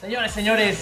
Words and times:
Señores, 0.00 0.30
señores, 0.30 0.78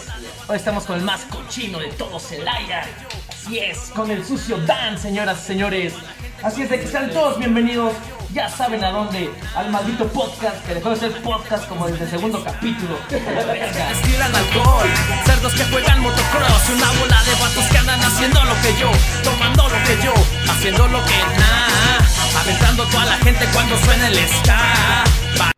hoy 0.46 0.56
estamos 0.56 0.84
con 0.84 0.98
el 0.98 1.02
más 1.02 1.22
cochino 1.22 1.78
de 1.78 1.88
todo 1.92 2.20
Celaya. 2.20 2.84
Así 3.30 3.58
es, 3.58 3.78
con 3.94 4.10
el 4.10 4.22
sucio 4.22 4.58
Dan, 4.58 4.98
señoras 4.98 5.38
y 5.42 5.46
señores. 5.46 5.94
Así 6.42 6.62
es 6.62 6.68
de 6.68 6.80
que 6.80 6.86
sean 6.86 7.10
todos 7.10 7.38
bienvenidos. 7.38 7.94
Ya 8.34 8.50
saben 8.50 8.84
a 8.84 8.90
dónde, 8.90 9.30
al 9.54 9.70
maldito 9.70 10.06
podcast, 10.08 10.62
que 10.66 10.74
dejó 10.74 10.90
de 10.90 10.96
ser 10.96 11.22
podcast 11.22 11.66
como 11.66 11.86
desde 11.86 12.04
el 12.04 12.10
segundo 12.10 12.44
capítulo. 12.44 12.98
Destilan 13.08 14.36
alcohol, 14.36 14.86
cerdos 15.24 15.54
que 15.54 15.64
juegan 15.64 16.00
motocross, 16.00 16.68
una 16.76 16.92
bola 17.00 17.22
de 17.24 17.34
vatos 17.40 17.64
que 17.72 17.78
andan 17.78 18.00
haciendo 18.00 18.44
lo 18.44 18.54
que 18.60 18.78
yo, 18.78 18.90
tomando 19.24 19.62
lo 19.66 19.82
que 19.84 19.96
yo, 20.04 20.12
haciendo 20.46 20.88
lo 20.88 21.02
que 21.06 21.18
nada, 21.38 21.98
aventando 22.38 22.84
toda 22.88 23.06
la 23.06 23.16
gente 23.16 23.46
cuando 23.54 23.78
suena 23.78 24.08
el 24.08 24.18
ska. 24.28 25.04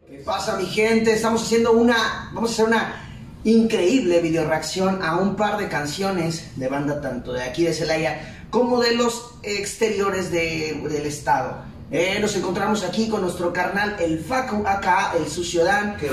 ¿Qué 0.08 0.18
pasa 0.24 0.54
mi 0.56 0.66
gente? 0.66 1.12
Estamos 1.12 1.42
haciendo 1.42 1.72
una, 1.72 2.30
vamos 2.32 2.50
a 2.50 2.52
hacer 2.52 2.64
una 2.66 3.07
increíble 3.52 4.20
video 4.20 4.46
reacción 4.46 5.00
a 5.02 5.16
un 5.16 5.34
par 5.36 5.56
de 5.58 5.68
canciones 5.68 6.52
de 6.56 6.68
banda 6.68 7.00
tanto 7.00 7.32
de 7.32 7.42
aquí 7.42 7.64
de 7.64 7.72
Celaya 7.72 8.44
como 8.50 8.80
de 8.80 8.94
los 8.94 9.34
exteriores 9.42 10.30
de- 10.30 10.80
del 10.88 11.06
estado. 11.06 11.56
Eh, 11.90 12.18
nos 12.20 12.36
encontramos 12.36 12.84
aquí 12.84 13.08
con 13.08 13.22
nuestro 13.22 13.50
carnal 13.52 13.96
el 14.00 14.18
Facu, 14.20 14.66
acá 14.66 15.12
el 15.18 15.26
Sucio 15.30 15.64
Dan, 15.64 15.96
Que 15.96 16.06
y 16.06 16.10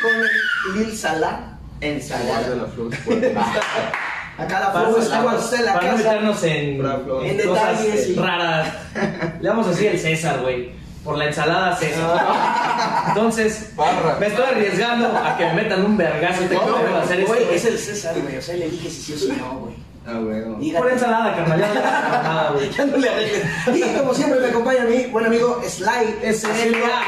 con 0.00 0.12
el 0.74 0.78
Lil 0.86 0.96
Salah. 0.96 1.58
ensalada 1.80 2.48
de 2.48 2.56
la 2.56 2.66
flor. 2.66 2.90
Acá 4.38 4.60
la 4.60 4.70
Flo 4.70 4.98
estuvo 4.98 5.28
a 5.28 5.34
usted 5.34 5.58
en 5.58 5.64
la 5.66 5.74
para 5.74 5.90
no 5.92 5.96
meternos 5.98 6.42
en, 6.44 6.52
en 6.54 6.80
En 6.80 7.46
cosas 7.48 7.78
detalles 7.82 8.08
y- 8.08 8.14
raras. 8.14 8.72
Le 9.40 9.48
vamos 9.48 9.66
a 9.66 9.70
decir 9.70 9.88
el 9.88 9.98
César, 9.98 10.40
güey. 10.40 10.72
Por 11.04 11.18
la 11.18 11.26
ensalada 11.26 11.76
César. 11.76 12.24
Entonces, 13.08 13.70
Barra. 13.76 14.16
me 14.18 14.26
estoy 14.26 14.44
arriesgando 14.44 15.08
a 15.08 15.36
que 15.36 15.44
me 15.46 15.54
metan 15.54 15.84
un 15.84 15.96
vergazo. 15.96 16.42
Tengo 16.44 16.66
No, 16.66 16.78
que 16.84 16.94
hacer 17.04 17.20
esto. 17.20 17.32
güey, 17.34 17.54
es 17.54 17.64
el 17.64 17.78
César, 17.78 18.14
güey. 18.20 18.36
O 18.38 18.42
sea, 18.42 18.56
le 18.56 18.68
dije 18.70 18.90
si 18.90 19.02
sí 19.02 19.12
o 19.14 19.18
si 19.18 19.28
no, 19.40 19.58
güey. 19.60 19.74
Ah, 20.04 20.18
bueno. 20.18 20.58
Por 20.78 20.90
ensalada, 20.90 21.36
carnal. 21.36 21.60
Ya 21.60 21.68
no 21.68 21.74
le 21.74 21.80
hagas 21.86 22.22
nada, 22.24 22.50
güey. 22.54 22.70
Ya 22.70 22.84
no 22.86 22.96
le 22.96 23.08
arregles. 23.08 23.44
Y 23.74 23.98
como 23.98 24.14
siempre 24.14 24.40
me 24.40 24.46
acompaña 24.48 24.84
mi 24.84 25.06
buen 25.06 25.26
amigo 25.26 25.62
Sly 25.64 26.16
ya. 26.22 26.30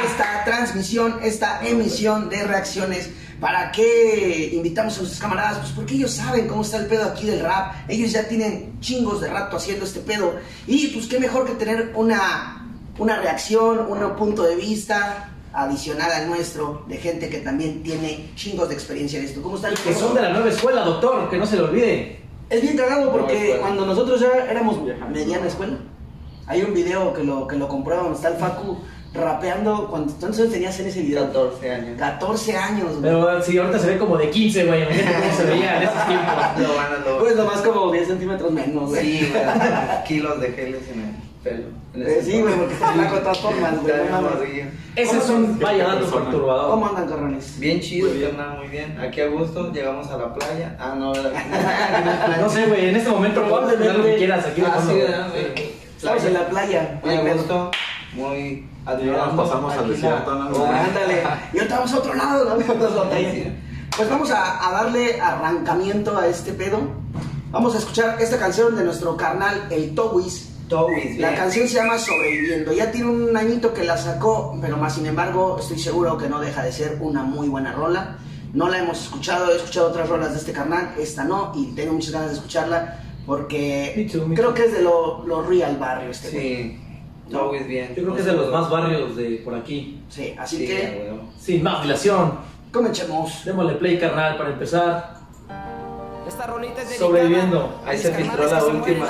esta 0.04 0.42
transmisión, 0.44 1.18
esta 1.22 1.60
emisión 1.66 2.28
de 2.28 2.44
reacciones. 2.44 3.10
¿Para 3.40 3.72
qué 3.72 4.50
invitamos 4.54 4.94
a 4.94 4.98
nuestros 4.98 5.20
camaradas? 5.20 5.58
Pues 5.58 5.72
porque 5.72 5.94
ellos 5.96 6.12
saben 6.12 6.46
cómo 6.46 6.62
está 6.62 6.76
el 6.78 6.86
pedo 6.86 7.04
aquí 7.06 7.26
del 7.26 7.40
rap. 7.40 7.74
Ellos 7.88 8.12
ya 8.12 8.28
tienen 8.28 8.78
chingos 8.80 9.20
de 9.20 9.28
rato 9.28 9.56
haciendo 9.56 9.84
este 9.84 9.98
pedo. 10.00 10.36
Y 10.68 10.86
pues 10.88 11.06
qué 11.08 11.18
mejor 11.18 11.44
que 11.46 11.54
tener 11.54 11.90
una, 11.96 12.64
una 12.96 13.16
reacción, 13.16 13.80
un 13.90 14.14
punto 14.16 14.44
de 14.44 14.54
vista 14.54 15.30
adicional 15.54 16.10
al 16.10 16.28
nuestro 16.28 16.82
de 16.88 16.96
gente 16.96 17.28
que 17.30 17.38
también 17.38 17.82
tiene 17.82 18.30
chingos 18.34 18.68
de 18.68 18.74
experiencia 18.74 19.20
en 19.20 19.26
esto. 19.26 19.40
¿Cómo 19.40 19.56
está 19.56 19.68
el 19.68 19.78
Que 19.78 19.94
son 19.94 20.14
de 20.14 20.22
la 20.22 20.30
nueva 20.30 20.48
escuela, 20.48 20.82
doctor. 20.82 21.30
Que 21.30 21.38
no 21.38 21.46
se 21.46 21.56
le 21.56 21.62
olvide. 21.62 22.20
es 22.50 22.60
bien 22.60 22.76
cagado 22.76 23.06
No, 23.06 23.12
porque 23.12 23.56
cuando 23.60 23.86
nosotros 23.86 24.20
ya 24.20 24.50
éramos 24.50 24.78
mediana 25.10 25.46
escuela, 25.46 25.78
hay 26.46 26.62
un 26.62 26.74
video 26.74 27.14
que 27.14 27.22
lo, 27.22 27.46
que 27.46 27.56
lo 27.56 27.68
comprueba 27.68 28.02
donde 28.02 28.16
está 28.16 28.28
el 28.28 28.36
Facu 28.36 28.78
rapeando. 29.14 29.88
cuando 29.88 30.12
¿Cuántos 30.12 30.40
años 30.40 30.52
tenías 30.52 30.78
en 30.80 30.86
ese 30.88 31.02
video? 31.02 31.24
14 31.26 31.70
años. 31.70 31.98
14 31.98 32.56
años, 32.56 32.90
güey. 32.90 33.02
Pero 33.02 33.42
si 33.42 33.56
ahorita 33.56 33.78
se 33.78 33.86
ve 33.86 33.98
como 33.98 34.16
de 34.18 34.30
15, 34.30 34.66
güey. 34.66 34.82
Imagínate 34.82 35.18
cómo 35.20 35.36
se 35.36 35.44
veía 35.44 35.76
en 35.76 35.82
esos 35.84 36.06
tiempos. 36.06 36.34
Lo 36.68 36.74
van 36.74 36.92
a 36.92 36.98
lo... 36.98 37.18
Pues 37.20 37.36
nomás 37.36 37.60
como 37.62 37.92
10 37.92 38.08
centímetros 38.08 38.50
menos, 38.50 38.90
güey. 38.90 39.18
Sí, 39.18 39.30
güey. 39.30 39.44
Kilos 40.08 40.40
de 40.40 40.52
geles 40.52 40.82
en 40.92 41.00
el 41.00 41.33
pelo. 41.44 41.66
En 41.94 42.02
Eh, 42.02 42.20
sí, 42.24 42.40
güey, 42.40 42.54
porque 42.54 42.74
está 42.74 42.92
flaco 42.92 43.14
de 43.14 43.20
todas 43.20 43.38
formas, 43.38 43.80
güey. 43.80 44.52
Bien. 44.52 44.80
Ese 44.96 45.18
es 45.18 45.28
un 45.28 45.58
vaya 45.60 45.86
dato 45.86 46.06
perturbador. 46.10 46.70
¿Cómo 46.70 46.86
andan, 46.86 47.06
carrones? 47.08 47.58
Bien 47.60 47.80
chido, 47.80 48.08
carnal, 48.20 48.58
muy 48.58 48.68
bien. 48.68 48.98
Aquí 48.98 49.20
a 49.20 49.28
gusto, 49.28 49.70
llegamos 49.72 50.08
a 50.08 50.16
la 50.16 50.34
playa. 50.34 50.76
Ah, 50.80 50.94
no. 50.98 51.12
No 52.40 52.48
sé, 52.48 52.66
güey. 52.66 52.88
En 52.88 52.96
este 52.96 53.10
momento 53.10 53.44
puedes 53.48 53.76
hacer 53.78 53.94
lo 53.96 54.04
que 54.04 54.16
quieras 54.16 54.46
aquí. 54.46 54.62
Ah, 54.66 54.80
sí, 54.80 54.92
güey. 54.92 55.74
Estamos 55.96 56.24
en 56.24 56.34
la 56.34 56.48
playa. 56.48 57.00
Muy 57.04 57.14
a 57.14 57.34
gusto, 57.34 57.70
muy 58.14 58.66
admirando. 58.86 59.34
nos 59.34 59.48
pasamos 59.48 59.74
al 59.74 59.88
desierto, 59.88 60.34
¿no? 60.34 60.48
Oh, 60.50 60.66
Ándale. 60.66 61.22
Y 61.52 61.58
ahorita 61.58 61.76
vamos 61.76 61.92
a 61.92 61.98
otro 61.98 62.14
lado. 62.22 62.56
Pues 63.96 64.10
vamos 64.10 64.30
a, 64.32 64.68
a 64.68 64.72
darle 64.72 65.20
arrancamiento 65.20 66.18
a 66.18 66.26
este 66.26 66.52
pedo. 66.52 66.80
Vamos 67.52 67.74
a 67.76 67.78
escuchar 67.78 68.16
esta 68.20 68.38
canción 68.38 68.74
de 68.74 68.82
nuestro 68.84 69.16
carnal, 69.16 69.68
el 69.70 69.94
Towis. 69.94 70.50
La 71.18 71.34
canción 71.34 71.68
se 71.68 71.74
llama 71.74 71.98
Sobreviviendo. 71.98 72.72
Ya 72.72 72.90
tiene 72.90 73.08
un 73.10 73.36
añito 73.36 73.72
que 73.74 73.84
la 73.84 73.96
sacó, 73.96 74.56
pero 74.60 74.76
más 74.76 74.94
sin 74.94 75.06
embargo 75.06 75.58
estoy 75.60 75.78
seguro 75.78 76.16
que 76.16 76.28
no 76.28 76.40
deja 76.40 76.62
de 76.62 76.72
ser 76.72 76.98
una 77.00 77.22
muy 77.22 77.48
buena 77.48 77.72
rola. 77.72 78.16
No 78.54 78.68
la 78.68 78.78
hemos 78.78 79.02
escuchado, 79.02 79.52
he 79.52 79.56
escuchado 79.56 79.88
otras 79.88 80.08
rolas 80.08 80.32
de 80.32 80.38
este 80.38 80.52
carnal, 80.52 80.94
esta 80.98 81.24
no, 81.24 81.52
y 81.56 81.74
tengo 81.74 81.92
muchas 81.92 82.12
ganas 82.12 82.30
de 82.30 82.36
escucharla 82.36 83.00
porque 83.26 83.94
Me 83.96 84.04
too, 84.04 84.26
me 84.28 84.34
creo 84.34 84.48
too. 84.48 84.54
que 84.54 84.64
es 84.66 84.72
de 84.72 84.82
lo, 84.82 85.26
lo 85.26 85.42
real 85.42 85.76
barrio 85.76 86.10
este. 86.10 86.30
Sí, 86.30 86.80
Towis 87.30 87.66
bien. 87.66 87.88
Yo 87.96 88.02
creo 88.02 88.14
que 88.14 88.20
es 88.20 88.26
de 88.26 88.32
los 88.34 88.52
más 88.52 88.70
barrios 88.70 89.16
de 89.16 89.40
por 89.44 89.54
aquí. 89.54 90.02
Sí, 90.08 90.34
así 90.38 90.58
Sí, 90.58 90.66
que 90.66 91.08
güey. 91.10 91.20
Sin 91.40 91.62
más 91.62 91.82
dilación, 91.82 92.34
comencemos. 92.72 93.44
démosle 93.44 93.74
play, 93.74 93.98
carnal, 93.98 94.36
para 94.36 94.50
empezar. 94.50 95.14
Esta 96.26 96.46
rolita 96.46 96.80
es 96.82 96.88
dedicada 96.88 97.06
Sobreviviendo. 97.08 97.80
Ahí 97.86 97.98
se 97.98 98.12
filtró 98.14 98.46
la 98.46 98.64
última. 98.64 99.06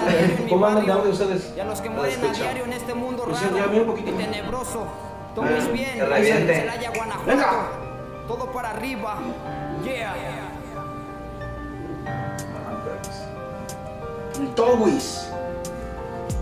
¿Cómo 0.48 0.66
andan 0.66 1.02
de 1.04 1.08
ustedes? 1.10 1.52
Y 1.56 1.60
a 1.60 1.64
los 1.64 1.80
que 1.80 1.88
Lo 1.88 1.94
mueren 1.96 2.24
a 2.24 2.32
diario 2.32 2.64
en 2.64 2.72
este 2.72 2.94
mundo 2.94 3.24
Pues 3.24 3.40
raro 3.40 3.80
un 3.80 3.86
poquito. 3.86 4.10
y 4.10 4.14
tenebroso. 4.14 4.86
Todo 5.34 5.44
Ah, 5.46 5.58
es 5.58 5.72
bien. 5.72 5.98
Celaya, 5.98 6.90
Guanajuato. 6.94 7.26
Venga. 7.26 7.68
Todo 8.28 8.52
para 8.52 8.70
arriba. 8.70 9.18
Yeah. 9.84 10.14
Towis. 14.56 15.28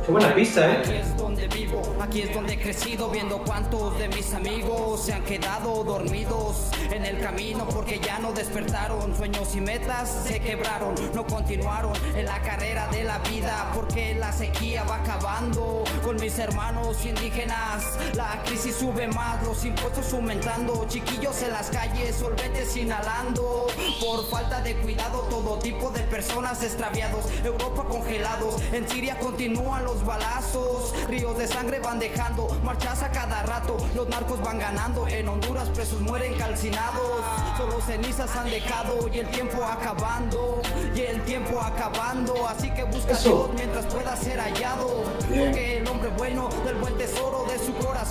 Qué 0.05 0.11
buena 0.11 0.35
pista, 0.35 0.73
Aquí 0.73 0.91
eh. 0.91 1.01
es 1.01 1.17
donde 1.17 1.47
vivo, 1.47 1.81
aquí 2.01 2.23
es 2.23 2.35
donde 2.35 2.55
he 2.55 2.59
crecido 2.59 3.09
viendo 3.09 3.39
cuántos 3.39 3.97
de 4.01 4.09
mis 4.09 4.35
amigos 4.35 5.05
se 5.05 5.13
han 5.13 5.23
quedado 5.23 5.85
dormidos 5.85 6.71
en 6.91 7.07
el 7.07 7.21
camino 7.21 7.69
porque 7.69 8.01
ya 8.01 8.19
no 8.19 8.33
despertaron, 8.33 9.17
sueños 9.17 9.55
y 9.55 9.61
metas 9.61 10.25
se 10.27 10.41
quebraron, 10.41 10.95
no 11.15 11.25
continuaron 11.25 11.93
en 12.17 12.27
la 12.27 12.43
carrera 12.43 12.89
de 12.89 13.05
la 13.05 13.21
vida 13.21 13.71
porque 13.77 14.17
la 14.17 14.33
sequía 14.33 14.83
va 14.83 14.97
acabando 14.97 15.85
con 16.03 16.17
mis 16.17 16.37
hermanos 16.37 17.07
indígenas, 17.07 17.85
la 18.15 18.43
crisis 18.45 18.75
sube 18.75 19.07
más, 19.07 19.41
los 19.45 19.65
impuestos 19.65 20.13
aumentando, 20.13 20.85
chiquillos 20.89 21.41
en 21.43 21.53
las 21.53 21.71
calles, 21.71 22.17
solventes 22.17 22.77
inhalando, 22.77 23.69
por 24.01 24.29
falta 24.29 24.61
de 24.63 24.75
cuidado 24.79 25.21
todo 25.31 25.59
tipo 25.61 25.91
de 25.91 26.01
personas 26.01 26.61
extraviados, 26.65 27.27
Europa 27.45 27.85
congelados, 27.89 28.61
en 28.73 28.89
Siria 28.89 29.17
continúan 29.21 29.85
los 29.85 29.92
balazos, 30.05 30.95
ríos 31.09 31.37
de 31.37 31.47
sangre 31.47 31.81
van 31.81 31.99
dejando, 31.99 32.49
marchas 32.65 33.03
a 33.03 33.11
cada 33.11 33.43
rato, 33.43 33.77
los 33.95 34.09
narcos 34.09 34.41
van 34.41 34.59
ganando, 34.59 35.07
en 35.09 35.29
Honduras 35.29 35.69
presos 35.69 36.01
mueren 36.01 36.35
calcinados, 36.35 37.23
solo 37.57 37.81
cenizas 37.81 38.35
han 38.37 38.49
dejado 38.49 39.09
y 39.13 39.19
el 39.19 39.29
tiempo 39.29 39.65
acabando, 39.65 40.63
y 40.95 41.01
el 41.01 41.23
tiempo 41.25 41.61
acabando, 41.61 42.49
así 42.49 42.71
que 42.71 42.85
busca. 42.85 43.15
Dios 43.17 43.51
mientras 43.55 43.87
pueda 43.87 44.17
ser 44.17 44.39
hallado, 44.39 45.05
porque 45.29 45.79
el 45.79 45.89
hombre 45.89 46.11
bueno 46.17 46.49
del 46.65 46.77
buen 46.77 46.97
tesoro 46.97 47.42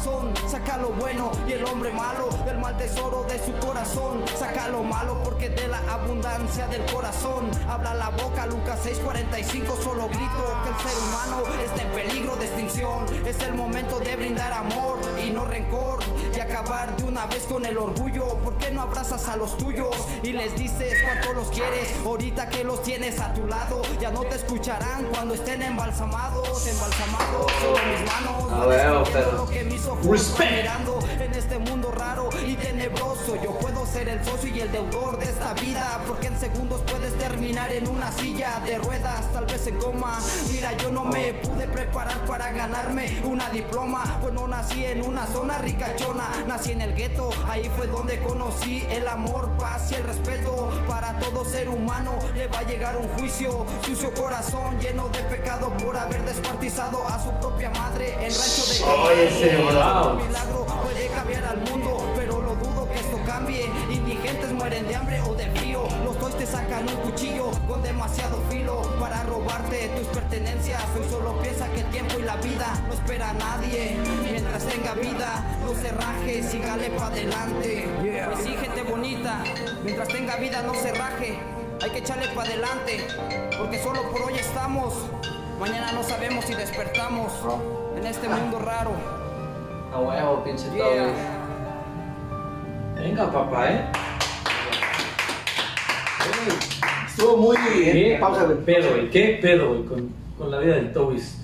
corazón, 0.02 0.34
saca 0.50 0.78
lo 0.78 0.90
bueno 0.90 1.32
y 1.48 1.54
el 1.54 1.66
hombre 1.66 1.92
malo 1.92 2.30
del 2.46 2.58
mal 2.58 2.76
tesoro 2.78 3.24
de 3.30 3.38
su 3.38 3.54
corazón, 3.66 4.24
saca 4.38 4.68
lo 4.70 4.84
malo 4.84 5.22
porque 5.24 5.50
de 5.50 5.68
la 5.68 5.80
abundancia 5.92 6.68
del 6.68 6.84
corazón. 6.92 7.50
Habla 7.70 7.94
la 7.94 8.10
boca, 8.10 8.46
Lucas 8.48 8.80
6:45 8.84 9.76
solo 9.84 10.08
grito 10.08 10.44
que 10.64 10.70
el 10.70 10.78
ser 10.78 10.98
humano 11.08 11.44
está 11.64 11.82
en 11.84 11.92
peligro 11.92 12.36
de 12.38 12.46
extinción, 12.46 13.06
es 13.26 13.40
el 13.42 13.54
momento 13.54 14.00
de 14.00 14.16
brindar 14.16 14.52
amor 14.54 15.00
y 15.24 15.30
no 15.30 15.46
rencor 15.46 16.00
y 16.36 16.40
acabar 16.40 16.96
de 16.98 17.04
una 17.04 17.26
vez 17.28 17.44
con 17.44 17.66
el 17.66 17.78
orgullo, 17.78 18.26
¿por 18.40 18.56
qué 18.58 18.72
no 18.72 18.82
abrazas 18.82 19.28
a 19.28 19.36
los 19.38 19.56
tuyos 19.58 19.96
y 20.24 20.32
les 20.34 20.56
dices 20.58 20.96
cuánto 21.04 21.34
los 21.34 21.50
quieres, 21.50 21.94
ahorita 22.06 22.50
que 22.50 22.64
los 22.64 22.82
tienes 22.82 23.20
a 23.20 23.34
tu 23.34 23.46
lado, 23.48 23.82
ya 24.00 24.10
no 24.12 24.22
te 24.22 24.36
escucharán 24.36 25.06
cuando 25.14 25.36
estén 25.36 25.62
embalsamados, 25.62 26.66
embalsamados. 26.68 27.52
Solo 27.62 27.78
mis 27.92 28.12
manos, 28.12 29.10
pero- 29.12 29.32
lo 29.34 29.46
que 29.50 29.64
Respect. 30.04 30.68
en 31.20 31.34
este 31.34 31.58
mundo 31.60 31.92
raro 31.92 32.30
y 32.46 32.56
tenebroso, 32.56 33.36
yo 33.44 33.52
puedo 33.60 33.71
ser 33.92 34.08
el 34.08 34.24
socio 34.24 34.56
y 34.56 34.62
el 34.62 34.72
deudor 34.72 35.18
de 35.20 35.26
esta 35.26 35.54
vida, 35.54 36.02
porque 36.08 36.28
en 36.28 36.40
segundos 36.40 36.82
puedes 36.90 37.14
terminar 37.18 37.72
en 37.72 37.88
una 37.88 38.12
silla 38.12 38.62
de 38.66 38.78
ruedas, 38.78 39.32
tal 39.34 39.46
vez 39.46 39.68
en 39.68 39.78
coma, 39.78 40.18
mira 40.50 40.72
yo 40.78 40.92
no 40.92 41.04
me 41.04 41.34
pude 41.34 41.68
preparar 41.68 42.26
para 42.26 42.52
ganarme 42.52 43.22
una 43.26 43.50
diploma, 43.50 44.20
pues 44.22 44.34
no 44.34 44.48
nací 44.48 44.86
en 44.86 45.04
una 45.06 45.28
zona 45.28 45.58
ricachona, 45.58 46.30
nací 46.48 46.72
en 46.72 46.82
el 46.82 46.94
gueto, 46.96 47.30
ahí 47.50 47.70
fue 47.76 47.88
donde 47.88 48.20
conocí 48.22 48.86
el 48.90 49.08
amor, 49.08 49.50
paz 49.58 49.92
y 49.92 49.96
el 49.96 50.04
respeto. 50.04 50.70
Para 50.88 51.18
todo 51.20 51.44
ser 51.46 51.68
humano, 51.70 52.14
le 52.36 52.48
va 52.48 52.60
a 52.60 52.64
llegar 52.64 52.98
un 52.98 53.08
juicio, 53.10 53.66
sucio 53.86 54.14
corazón 54.14 54.80
lleno 54.80 55.10
de 55.10 55.20
pecado 55.24 55.72
por 55.78 55.98
haber 55.98 56.24
descuartizado 56.24 57.06
a 57.08 57.22
su 57.22 57.32
propia 57.40 57.70
madre 57.72 58.14
en 58.14 58.32
rancho 58.32 58.66
de 58.68 58.84
Oye, 58.84 59.28
ese, 59.28 59.58
Wow. 59.62 60.16
milagro 60.16 60.66
puede 60.84 61.08
cambiar 61.08 61.44
al 61.46 61.58
mundo, 61.62 62.01
Indígenas 63.52 64.22
valientes 64.32 64.54
mueren 64.54 64.88
de 64.88 64.96
hambre 64.96 65.22
o 65.22 65.34
de 65.34 65.46
frío. 65.48 65.84
Los 66.06 66.18
toys 66.18 66.36
te 66.38 66.46
sacan 66.46 66.88
un 66.88 66.96
cuchillo 66.98 67.52
con 67.68 67.84
demasiado 67.84 68.38
filo 68.50 68.82
para 68.98 69.24
robarte 69.24 69.90
tus 69.90 70.08
pertenencias. 70.08 70.82
Hoy 70.96 71.06
solo 71.10 71.38
piensa 71.42 71.68
que 71.68 71.82
el 71.82 71.90
tiempo 71.90 72.20
y 72.20 72.24
la 72.24 72.38
vida 72.38 72.74
no 72.88 72.94
espera 72.94 73.32
a 73.32 73.34
nadie. 73.34 73.98
Mientras 74.24 74.66
tenga 74.66 74.94
vida, 74.94 75.44
no 75.66 75.74
se 75.74 75.92
raje, 75.92 76.44
sígale 76.44 76.92
para 76.92 77.08
adelante. 77.08 77.90
Pues 78.00 78.46
sí, 78.46 78.56
gente 78.56 78.84
bonita, 78.84 79.44
mientras 79.84 80.08
tenga 80.08 80.38
vida, 80.38 80.62
no 80.62 80.74
se 80.74 80.94
raje. 80.94 81.38
Hay 81.84 81.90
que 81.90 81.98
echarle 81.98 82.28
para 82.30 82.48
adelante, 82.48 83.06
porque 83.58 83.84
solo 83.84 84.10
por 84.12 84.22
hoy 84.22 84.36
estamos. 84.36 84.94
Mañana 85.60 85.92
no 85.92 86.04
sabemos 86.04 86.46
si 86.46 86.54
despertamos 86.54 87.34
en 87.98 88.08
este 88.08 88.30
mundo 88.30 88.60
raro. 88.60 88.92
A 89.94 90.00
huevo, 90.00 90.44
pinche. 90.44 90.68
Venga, 93.02 93.32
papá, 93.32 93.72
¿eh? 93.72 93.82
Estuvo 97.08 97.36
muy. 97.36 97.58
¿Qué 97.58 98.18
pausa, 98.20 98.44
güey. 98.44 98.58
pedo, 98.64 98.92
güey? 98.92 99.10
¿Qué 99.10 99.40
pedo, 99.42 99.70
güey? 99.70 99.86
Con, 99.86 100.10
con 100.38 100.52
la 100.52 100.60
vida 100.60 100.76
del 100.76 100.94
Tobis. 100.94 101.36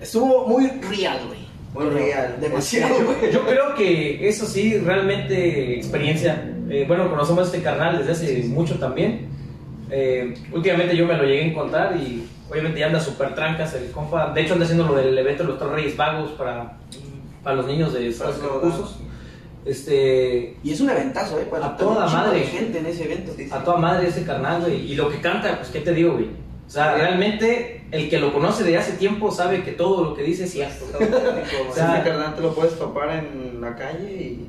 Estuvo 0.00 0.48
muy 0.48 0.68
real, 0.90 1.20
güey. 1.28 1.44
Muy 1.72 1.94
real. 1.94 2.36
Demasiado, 2.40 2.96
güey. 3.04 3.32
Yo 3.32 3.46
creo 3.46 3.76
que 3.76 4.28
eso 4.28 4.44
sí, 4.44 4.76
realmente 4.78 5.76
experiencia. 5.76 6.50
Eh, 6.68 6.84
bueno, 6.88 7.08
conocemos 7.08 7.44
a 7.44 7.46
este 7.46 7.62
carnal 7.62 7.98
desde 7.98 8.12
hace 8.12 8.42
mucho 8.48 8.80
también. 8.80 9.28
Eh, 9.90 10.34
últimamente 10.50 10.96
yo 10.96 11.06
me 11.06 11.16
lo 11.16 11.22
llegué 11.22 11.42
a 11.42 11.46
encontrar 11.46 11.96
y 11.96 12.26
obviamente 12.50 12.80
ya 12.80 12.86
anda 12.86 12.98
súper 12.98 13.36
trancas 13.36 13.72
el 13.74 13.92
compa. 13.92 14.32
De 14.32 14.40
hecho 14.40 14.54
anda 14.54 14.64
haciendo 14.64 14.88
lo 14.88 14.96
del 14.96 15.16
evento 15.16 15.44
de 15.44 15.50
los 15.50 15.58
tres 15.60 15.70
Reyes 15.70 15.96
Vagos 15.96 16.32
para, 16.32 16.76
para 17.44 17.54
los 17.54 17.66
niños 17.66 17.92
de 17.92 18.06
los 18.06 18.16
cursos. 18.60 18.98
Este, 19.64 20.56
Y 20.62 20.72
es 20.72 20.80
un 20.80 20.90
eventazo, 20.90 21.38
¿eh? 21.40 21.46
Para 21.50 21.66
A 21.66 21.76
toda 21.76 22.06
madre. 22.06 22.40
de 22.40 22.46
gente 22.46 22.78
en 22.78 22.86
ese 22.86 23.04
evento. 23.04 23.32
Sí, 23.36 23.44
sí. 23.44 23.50
a 23.52 23.64
toda 23.64 23.78
madre 23.78 24.08
ese 24.08 24.24
carnal, 24.24 24.60
güey. 24.62 24.92
Y 24.92 24.94
lo 24.94 25.08
que 25.10 25.20
canta, 25.20 25.56
pues, 25.58 25.70
¿qué 25.70 25.80
te 25.80 25.92
digo, 25.94 26.12
güey? 26.14 26.26
O 26.66 26.70
sea, 26.70 26.94
realmente 26.94 27.84
el 27.90 28.08
que 28.08 28.18
lo 28.18 28.32
conoce 28.32 28.64
de 28.64 28.76
hace 28.76 28.92
tiempo 28.92 29.30
sabe 29.30 29.62
que 29.62 29.72
todo 29.72 30.04
lo 30.04 30.14
que 30.14 30.22
dice 30.22 30.44
es 30.44 30.52
cierto. 30.52 30.84
O 31.70 31.74
sea- 31.74 31.94
Ese 32.00 32.08
carnal 32.08 32.34
te 32.34 32.40
lo 32.42 32.54
puedes 32.54 32.78
topar 32.78 33.10
en 33.24 33.60
la 33.60 33.74
calle 33.76 34.10
y 34.12 34.48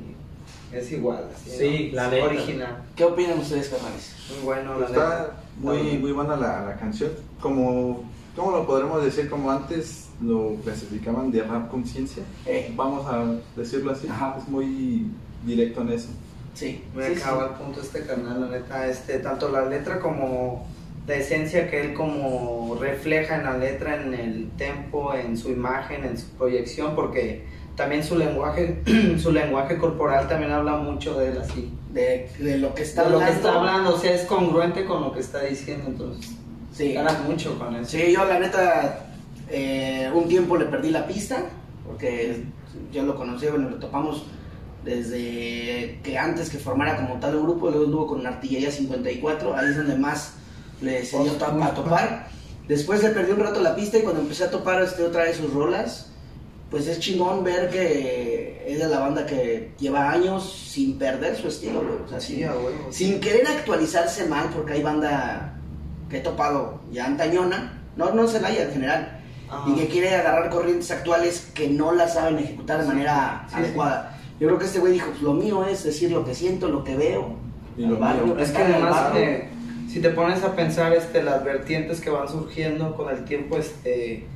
es 0.72 0.92
igual. 0.92 1.24
así, 1.34 1.50
Sí, 1.50 1.88
¿no? 1.90 1.96
la 1.96 2.04
Es 2.06 2.10
neta. 2.12 2.24
Original. 2.26 2.76
¿Qué 2.94 3.04
opinan 3.04 3.38
ustedes, 3.38 3.68
carnales? 3.68 4.14
Muy 4.30 4.44
bueno, 4.44 4.78
la 4.80 4.86
Está 4.86 5.00
neta. 5.20 5.32
muy, 5.58 5.76
Está 5.78 5.98
muy 6.00 6.12
buena 6.12 6.36
la, 6.36 6.64
la 6.66 6.76
canción. 6.76 7.10
Como, 7.40 8.04
¿Cómo 8.36 8.50
lo 8.50 8.66
podremos 8.66 9.02
decir? 9.02 9.30
Como 9.30 9.50
antes 9.50 10.08
lo 10.22 10.56
clasificaban 10.62 11.30
de 11.30 11.42
rap 11.42 11.70
conciencia. 11.70 12.22
Eh. 12.44 12.70
Vamos 12.76 13.06
a 13.06 13.24
decirlo 13.56 13.92
así. 13.92 14.06
Ajá. 14.08 14.36
Es 14.38 14.46
muy 14.46 15.06
directo 15.46 15.80
en 15.80 15.88
eso. 15.88 16.08
Sí. 16.52 16.84
Me 16.94 17.08
sí, 17.08 17.14
sí. 17.14 17.22
acaba 17.22 17.46
el 17.46 17.50
punto 17.54 17.80
este 17.80 18.04
canal, 18.04 18.42
la 18.42 18.48
neta, 18.48 18.86
este, 18.86 19.18
tanto 19.20 19.48
la 19.50 19.64
letra 19.64 20.00
como 20.00 20.66
la 21.06 21.14
esencia 21.14 21.70
que 21.70 21.80
él 21.80 21.94
como 21.94 22.76
refleja 22.80 23.36
en 23.36 23.44
la 23.44 23.56
letra, 23.56 24.02
en 24.02 24.12
el 24.12 24.50
tempo, 24.58 25.14
en 25.14 25.36
su 25.36 25.50
imagen, 25.50 26.04
en 26.04 26.18
su 26.18 26.26
proyección, 26.30 26.94
porque 26.94 27.44
también 27.74 28.04
su 28.04 28.18
lenguaje, 28.18 28.82
su 29.18 29.32
lenguaje 29.32 29.78
corporal 29.78 30.28
también 30.28 30.52
habla 30.52 30.76
mucho 30.76 31.18
de 31.18 31.28
él 31.30 31.38
así. 31.38 31.72
De, 31.92 32.30
de 32.38 32.58
lo 32.58 32.74
que 32.74 32.82
está 32.82 33.04
de 33.04 33.10
lo 33.10 33.18
que 33.18 33.30
está 33.30 33.54
hablando, 33.54 33.94
o 33.94 33.98
sea, 33.98 34.14
es 34.14 34.26
congruente 34.26 34.84
con 34.84 35.00
lo 35.00 35.12
que 35.12 35.20
está 35.20 35.42
diciendo, 35.44 35.88
entonces 35.88 36.36
Sí. 36.76 36.92
ganas 36.92 37.20
mucho 37.24 37.58
con 37.58 37.74
eso. 37.76 37.90
Sí, 37.90 38.12
yo 38.12 38.24
la 38.24 38.38
neta, 38.38 39.06
eh, 39.48 40.10
un 40.14 40.28
tiempo 40.28 40.56
le 40.56 40.66
perdí 40.66 40.90
la 40.90 41.06
pista, 41.06 41.38
porque 41.86 42.44
yo 42.92 43.02
lo 43.04 43.14
conocí, 43.16 43.46
bueno, 43.46 43.70
lo 43.70 43.76
topamos 43.76 44.24
desde 44.84 46.00
que 46.02 46.16
antes 46.18 46.48
que 46.50 46.58
formara 46.58 46.96
como 46.96 47.18
tal 47.20 47.34
el 47.34 47.40
grupo, 47.42 47.68
luego 47.70 47.84
estuvo 47.86 48.06
con 48.06 48.26
Artillería 48.26 48.70
54, 48.70 49.56
ahí 49.56 49.68
es 49.70 49.76
donde 49.76 49.96
más 49.96 50.34
le 50.80 51.04
se 51.04 51.18
dio 51.22 51.32
to- 51.32 51.46
a 51.62 51.74
topar. 51.74 52.28
Después 52.68 53.02
le 53.02 53.10
perdí 53.10 53.32
un 53.32 53.40
rato 53.40 53.60
la 53.60 53.74
pista 53.74 53.98
y 53.98 54.02
cuando 54.02 54.20
empecé 54.22 54.44
a 54.44 54.50
topar 54.50 54.82
este, 54.82 55.02
otra 55.04 55.24
vez 55.24 55.36
sus 55.36 55.52
rolas, 55.52 56.10
pues 56.70 56.86
es 56.88 56.98
chingón 56.98 57.44
ver 57.44 57.70
que 57.70 58.64
es 58.66 58.78
de 58.78 58.88
la 58.88 58.98
banda 58.98 59.24
que 59.26 59.72
lleva 59.78 60.10
años 60.10 60.52
sin 60.72 60.98
perder 60.98 61.36
su 61.36 61.48
estilo, 61.48 61.80
güey. 61.80 62.02
O 62.04 62.08
sea, 62.08 62.20
Sí, 62.20 62.36
sin- 62.36 62.44
a 62.44 62.54
huevo. 62.54 62.88
sin 62.90 63.20
querer 63.20 63.46
actualizarse 63.46 64.26
mal, 64.26 64.50
porque 64.54 64.74
hay 64.74 64.82
banda 64.82 65.55
que 66.08 66.18
he 66.18 66.20
topado 66.20 66.80
ya 66.90 67.06
antañona, 67.06 67.82
no, 67.96 68.12
no 68.12 68.22
en 68.22 68.28
Celaya 68.28 68.64
en 68.64 68.72
general, 68.72 69.20
Ajá. 69.50 69.68
y 69.70 69.74
que 69.74 69.88
quiere 69.88 70.14
agarrar 70.14 70.50
corrientes 70.50 70.90
actuales 70.90 71.50
que 71.54 71.68
no 71.68 71.92
las 71.92 72.14
saben 72.14 72.38
ejecutar 72.38 72.80
de 72.80 72.86
manera 72.86 73.46
sí, 73.48 73.56
adecuada. 73.56 74.18
Yo 74.38 74.48
creo 74.48 74.58
que 74.58 74.66
este 74.66 74.80
güey 74.80 74.92
dijo, 74.92 75.08
pues 75.10 75.22
lo 75.22 75.32
mío 75.32 75.64
es 75.64 75.84
decir 75.84 76.10
lo 76.12 76.24
que 76.24 76.34
siento, 76.34 76.68
lo 76.68 76.84
que 76.84 76.96
veo. 76.96 77.36
Y 77.76 77.86
lo 77.86 77.98
barrio, 77.98 78.26
mío. 78.26 78.38
Es 78.38 78.50
que 78.50 78.62
además, 78.62 79.12
eh, 79.14 79.48
si 79.88 80.00
te 80.00 80.10
pones 80.10 80.42
a 80.44 80.54
pensar 80.54 80.92
este, 80.92 81.22
las 81.22 81.42
vertientes 81.42 82.00
que 82.00 82.10
van 82.10 82.28
surgiendo 82.28 82.94
con 82.96 83.08
el 83.08 83.24
tiempo, 83.24 83.56
este, 83.56 84.26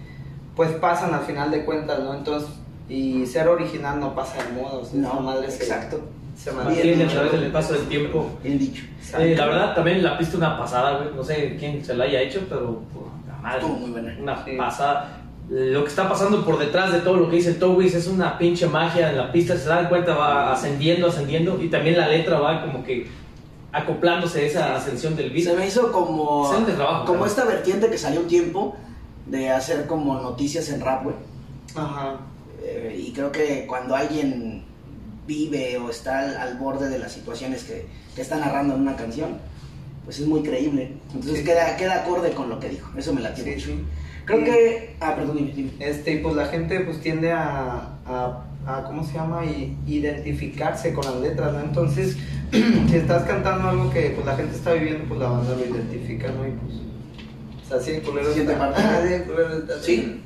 pues 0.57 0.71
pasan 0.73 1.13
al 1.13 1.21
final 1.21 1.51
de 1.51 1.65
cuentas, 1.65 2.01
¿no? 2.01 2.15
Entonces, 2.15 2.49
y 2.89 3.27
ser 3.27 3.49
original 3.49 4.01
no 4.01 4.15
pasa 4.15 4.43
de 4.43 4.53
moda, 4.53 4.75
o 4.79 4.85
sea, 4.85 5.01
No, 5.01 5.21
madre 5.21 5.47
exacto. 5.47 5.97
se 5.99 6.20
Bien 6.45 6.57
mantiene. 6.57 7.05
A 7.05 7.09
través 7.09 7.33
del 7.33 7.53
paso 7.53 7.73
del 7.75 7.83
tiempo. 7.87 8.39
Bien 8.43 8.59
dicho. 8.59 8.85
Eh, 9.19 9.35
la 9.37 9.47
verdad, 9.47 9.75
también 9.75 10.03
la 10.03 10.17
pista 10.17 10.37
una 10.37 10.59
pasada, 10.59 10.99
güey. 10.99 11.15
No 11.15 11.23
sé 11.25 11.57
quién 11.59 11.85
se 11.85 11.95
la 11.95 12.05
haya 12.05 12.21
hecho, 12.23 12.43
pero 12.49 12.81
puta 12.93 13.39
madre. 13.43 13.61
Estuvo 13.61 13.77
muy 13.77 13.91
buena. 13.91 14.17
Una 14.21 14.45
Sí. 14.45 14.53
pasada. 14.57 15.17
Lo 15.51 15.83
que 15.83 15.89
está 15.91 16.09
pasando 16.09 16.45
por 16.45 16.59
detrás 16.59 16.93
de 16.93 17.01
todo 17.01 17.17
lo 17.17 17.29
que 17.29 17.37
dice 17.37 17.55
Towis 17.55 17.95
es 17.95 18.07
una 18.07 18.39
pinche 18.39 18.67
magia 18.69 19.11
en 19.11 19.17
la 19.17 19.33
pista. 19.33 19.57
Se 19.57 19.69
dan 19.69 19.89
cuenta, 19.89 20.15
va 20.15 20.53
ascendiendo, 20.53 21.09
ascendiendo. 21.09 21.61
Y 21.61 21.69
también 21.69 21.97
la 21.99 22.07
letra 22.09 22.39
va 22.39 22.63
como 22.63 22.85
que 22.85 23.09
acoplándose 23.73 24.41
a 24.41 24.47
esa 24.47 24.77
ascensión 24.77 25.17
del 25.17 25.31
beat. 25.31 25.45
Se 25.45 25.55
me 25.57 25.67
hizo 25.67 25.91
como, 25.93 26.49
trabajo, 26.77 27.05
como 27.05 27.27
esta 27.27 27.45
vertiente 27.45 27.89
que 27.91 27.99
salió 27.99 28.21
un 28.21 28.29
tiempo 28.29 28.77
de 29.27 29.51
hacer 29.51 29.87
como 29.87 30.21
noticias 30.21 30.69
en 30.71 30.81
rap, 30.81 31.03
güey. 31.05 31.17
Ajá. 31.75 32.17
Eh, 32.63 33.05
y 33.09 33.13
creo 33.13 33.31
que 33.33 33.65
cuando 33.67 33.95
alguien 33.97 34.65
vive 35.35 35.79
o 35.79 35.91
está 35.91 36.21
al, 36.21 36.37
al 36.37 36.59
borde 36.59 36.89
de 36.89 36.99
las 36.99 37.13
situaciones 37.13 37.63
que, 37.63 37.87
que 38.17 38.23
está 38.23 38.37
narrando 38.37 38.75
en 38.75 38.81
una 38.81 38.97
canción, 38.97 39.39
pues 40.05 40.19
es 40.19 40.27
muy 40.27 40.43
creíble. 40.43 40.93
Entonces 41.15 41.39
Sí. 41.39 41.45
queda, 41.45 41.77
queda 41.77 42.03
acorde 42.03 42.33
con 42.33 42.49
lo 42.51 42.59
que 42.59 42.69
dijo. 42.71 42.91
Eso 42.99 43.13
me 43.15 43.21
la 43.21 43.33
tiene. 43.33 43.59
sí. 43.61 43.85
Creo 44.25 44.45
que. 44.45 44.97
Ah, 45.01 45.15
perdón, 45.17 45.37
dime, 45.39 45.53
dime. 45.53 45.71
Este, 45.79 46.13
y 46.15 46.19
pues 46.19 46.35
la 46.35 46.47
gente 46.47 46.81
pues 46.81 47.01
tiende 47.01 47.31
a, 47.33 47.89
a, 48.07 48.45
a, 48.67 48.85
¿cómo 48.85 49.05
se 49.05 49.15
llama? 49.15 49.45
I- 49.45 49.77
identificarse 49.87 50.93
con 50.93 51.05
las 51.05 51.17
letras, 51.17 51.53
¿no? 51.53 51.61
Entonces, 51.61 52.17
si 52.91 52.97
estás 52.97 53.23
cantando 53.25 53.69
algo 53.69 53.91
que 53.91 54.11
pues 54.11 54.27
la 54.27 54.37
gente 54.37 54.57
está 54.57 54.73
viviendo, 54.73 55.05
pues 55.09 55.21
la 55.21 55.29
banda 55.29 55.55
lo 55.57 55.65
identifica, 55.65 56.29
¿no? 56.33 56.47
Y 56.47 56.51
pues, 56.53 56.75
o 57.65 57.69
sea, 57.69 57.81
sí, 57.81 57.91
el 57.93 58.03
culero 58.03 58.31
está. 58.31 59.03
el 59.03 59.13
está. 59.23 59.83
Sí, 59.83 60.21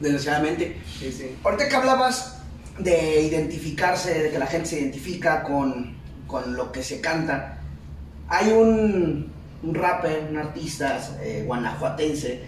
desgraciadamente. 0.00 0.76
Sí, 0.98 1.10
sí. 1.12 1.36
Ahorita 1.44 1.68
que 1.68 1.76
hablabas 1.76 2.39
de 2.82 3.22
identificarse, 3.22 4.22
de 4.22 4.30
que 4.30 4.38
la 4.38 4.46
gente 4.46 4.68
se 4.68 4.80
identifica 4.80 5.42
con, 5.42 5.94
con 6.26 6.54
lo 6.54 6.70
que 6.72 6.82
se 6.82 7.00
canta, 7.00 7.58
hay 8.28 8.50
un, 8.52 9.30
un 9.62 9.74
rapper, 9.74 10.28
un 10.30 10.38
artista 10.38 10.98
eh, 11.22 11.44
guanajuatense, 11.46 12.42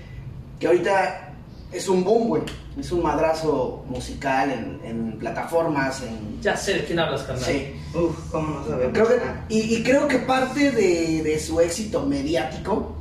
que 0.58 0.66
ahorita 0.66 1.34
es 1.72 1.88
un 1.88 2.04
boom, 2.04 2.28
güey. 2.28 2.42
Es 2.78 2.90
un 2.90 3.02
madrazo 3.02 3.84
musical 3.86 4.50
en, 4.50 4.80
en 4.82 5.18
plataformas, 5.18 6.02
en... 6.02 6.40
Ya 6.40 6.56
sé 6.56 6.72
de 6.72 6.84
quién 6.84 6.98
hablas, 6.98 7.22
carnal. 7.22 7.44
Sí. 7.44 7.74
Uf, 7.94 8.30
cómo 8.30 8.60
no 8.60 8.66
sabemos. 8.66 8.94
Creo 8.94 9.08
que, 9.08 9.20
y, 9.54 9.76
y 9.76 9.82
creo 9.82 10.08
que 10.08 10.18
parte 10.20 10.70
de, 10.70 11.22
de 11.22 11.38
su 11.38 11.60
éxito 11.60 12.06
mediático 12.06 12.96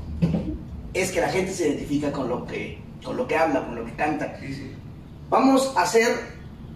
es 0.94 1.12
que 1.14 1.22
la 1.22 1.30
gente 1.30 1.54
se 1.54 1.70
identifica 1.70 2.12
con 2.12 2.28
lo 2.28 2.46
que, 2.46 2.80
con 3.02 3.16
lo 3.16 3.26
que 3.26 3.38
habla, 3.38 3.66
con 3.66 3.76
lo 3.76 3.86
que 3.86 3.94
canta. 3.94 4.38
Sí, 4.42 4.54
sí. 4.54 4.72
Vamos 5.30 5.72
a 5.78 5.84
hacer, 5.84 6.10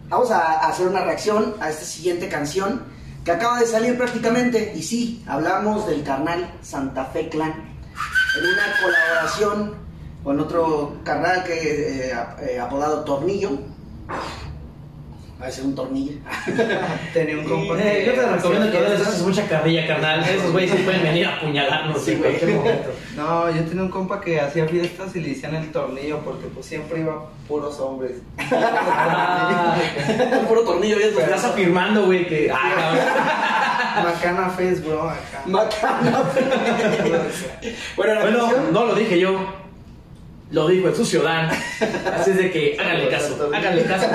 vamos 0.10 0.32
a 0.32 0.68
hacer 0.68 0.88
una 0.88 1.02
reacción 1.04 1.56
a 1.60 1.70
esta 1.70 1.86
siguiente 1.86 2.30
canción 2.30 2.84
que 3.24 3.32
acaba 3.32 3.60
de 3.60 3.66
salir 3.66 3.98
prácticamente. 3.98 4.74
Y 4.76 4.84
sí, 4.84 5.24
hablamos 5.28 5.88
del 5.88 6.04
carnal 6.04 6.54
Santa 6.62 7.06
Fe 7.06 7.30
Clan 7.30 7.54
en 8.38 8.46
una 8.46 8.74
colaboración 8.82 9.74
con 10.24 10.40
otro 10.40 10.98
carnal 11.04 11.44
que 11.44 12.10
eh, 12.10 12.16
eh, 12.42 12.60
apodado 12.60 13.04
Tornillo. 13.04 13.52
Va 15.42 15.48
a 15.48 15.52
ser 15.52 15.66
un 15.66 15.76
tornillo. 15.76 16.14
Tenía 17.14 17.38
un 17.38 17.44
compa 17.44 17.76
Eh, 17.78 18.04
yo 18.08 18.14
te 18.14 18.26
recomiendo 18.26 18.72
que 18.72 18.78
hacía 18.78 18.88
veas 18.90 19.02
fiestas. 19.04 19.22
mucha 19.22 19.48
carrilla, 19.48 19.86
carnal. 19.86 20.24
Esos 20.24 20.52
güeyes 20.54 20.72
sí 20.72 20.78
pueden 20.84 21.04
venir 21.04 21.26
a 21.28 21.36
apuñalarnos 21.36 22.02
Sí, 22.02 22.12
en 22.14 22.20
cualquier 22.20 22.52
momento. 22.52 22.92
No, 23.18 23.50
yo 23.52 23.64
tenía 23.66 23.84
un 23.84 23.90
compa 23.90 24.22
que 24.22 24.40
hacía 24.40 24.66
fiestas 24.66 25.14
y 25.16 25.20
le 25.20 25.30
decían 25.30 25.54
el 25.56 25.72
tornillo 25.72 26.20
porque 26.20 26.48
pues 26.48 26.66
siempre 26.66 27.02
iba 27.02 27.28
puros 27.48 27.78
hombres. 27.80 28.14
Ah, 28.52 29.76
Puro 30.48 30.62
tornillo, 30.64 30.98
ya 31.00 31.08
estás 31.08 31.44
afirmando, 31.46 32.06
güey, 32.06 32.28
que. 32.28 32.50
Ah, 32.54 34.02
Macana 34.04 34.50
Face, 34.50 34.82
bro, 34.86 35.10
acá. 35.10 35.44
Macana. 35.46 36.24
bueno, 37.96 38.14
la 38.16 38.22
bueno, 38.22 38.40
canción- 38.40 38.74
no 38.74 38.86
lo 38.86 38.96
dije 38.96 39.20
yo. 39.20 39.65
Lo 40.52 40.68
dijo 40.68 40.88
el 40.88 40.96
sucio 40.96 41.24
Dan. 41.24 41.50
Así 41.50 42.32
es 42.32 42.38
de 42.38 42.52
que 42.52 42.78
háganle 42.80 43.10
caso, 43.10 43.50
háganle 43.54 43.84
caso. 43.84 44.08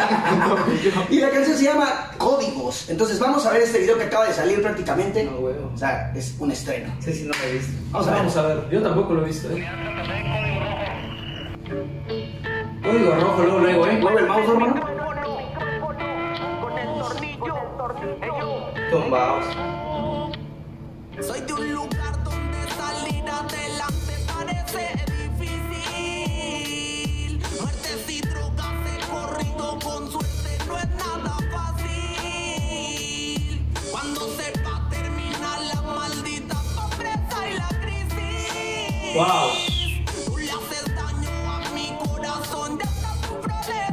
Y 1.11 1.21
la 1.21 1.31
canción 1.31 1.57
se 1.57 1.65
llama 1.65 2.13
Códigos. 2.19 2.89
Entonces 2.89 3.19
vamos 3.19 3.45
a 3.47 3.53
ver 3.53 3.63
este 3.63 3.81
video 3.81 3.99
que 3.99 4.05
acaba 4.05 4.27
de 4.27 4.33
salir 4.33 4.63
prácticamente. 4.63 5.25
No, 5.25 5.39
huevo. 5.39 5.73
O 5.75 5.77
sea, 5.77 6.13
es 6.15 6.37
un 6.39 6.53
estreno. 6.53 6.95
Sí, 7.01 7.13
sí, 7.13 7.25
no 7.25 7.33
lo 7.37 7.45
he 7.45 7.53
visto. 7.55 7.73
Vamos 7.91 8.07
a 8.07 8.11
ver. 8.11 8.19
Vamos 8.21 8.37
a 8.37 8.43
ver, 8.47 8.71
yo 8.71 8.83
tampoco 8.83 9.15
lo 9.15 9.23
he 9.23 9.27
visto, 9.27 9.51
¿eh? 9.51 9.69
Código 12.83 13.15
rojo, 13.17 13.43
luego, 13.43 13.59
luego, 13.59 13.87
¿eh? 13.87 13.99
Mueve 14.01 14.21
el 14.21 14.27
mouse, 14.27 14.49
hermano. 14.49 15.01
Tumbados. 18.91 19.45
Soy 21.21 21.41
de 21.43 21.53
un 21.53 21.75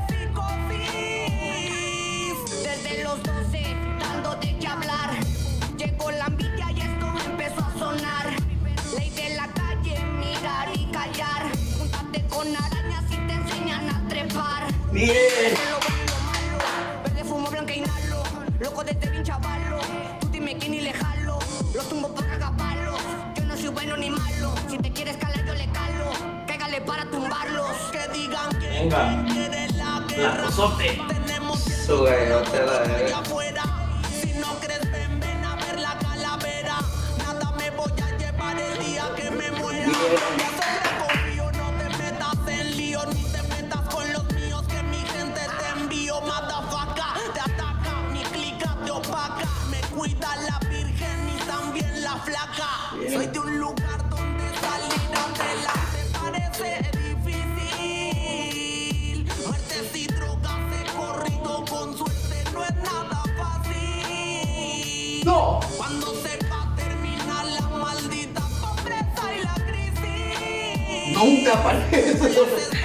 psicosis. 0.08 0.86
Desde 2.64 3.04
los 3.04 3.24
12, 3.24 3.76
dando 4.00 4.36
de 4.36 4.58
qué 4.60 4.68
hablar. 4.68 5.10
Llegó 5.78 6.12
la 6.12 6.26
envidia 6.26 6.72
y 6.76 6.82
esto 6.82 7.08
empezó 7.26 7.66
a 7.66 7.74
sonar. 7.80 8.28
Ley 8.96 9.10
de 9.10 9.36
la 9.36 9.48
calle, 9.54 10.00
mirar 10.20 10.70
y 10.76 10.86
callar. 10.92 11.52
Júntate 11.78 12.28
con 12.28 12.56
arañas 12.56 13.06
y 13.12 13.18
te 13.28 13.34
enseñan 13.34 13.90
a 13.90 14.08
trepar. 14.08 14.68
Bien. 14.92 15.77
Quiere 28.90 29.68
la. 29.78 30.06
Tenemos 31.08 31.60
Su 31.60 32.04
gallote 32.04 32.66
la 32.66 32.80
verga. 32.80 33.24
Nunca 71.18 71.54
aparece. 71.54 72.77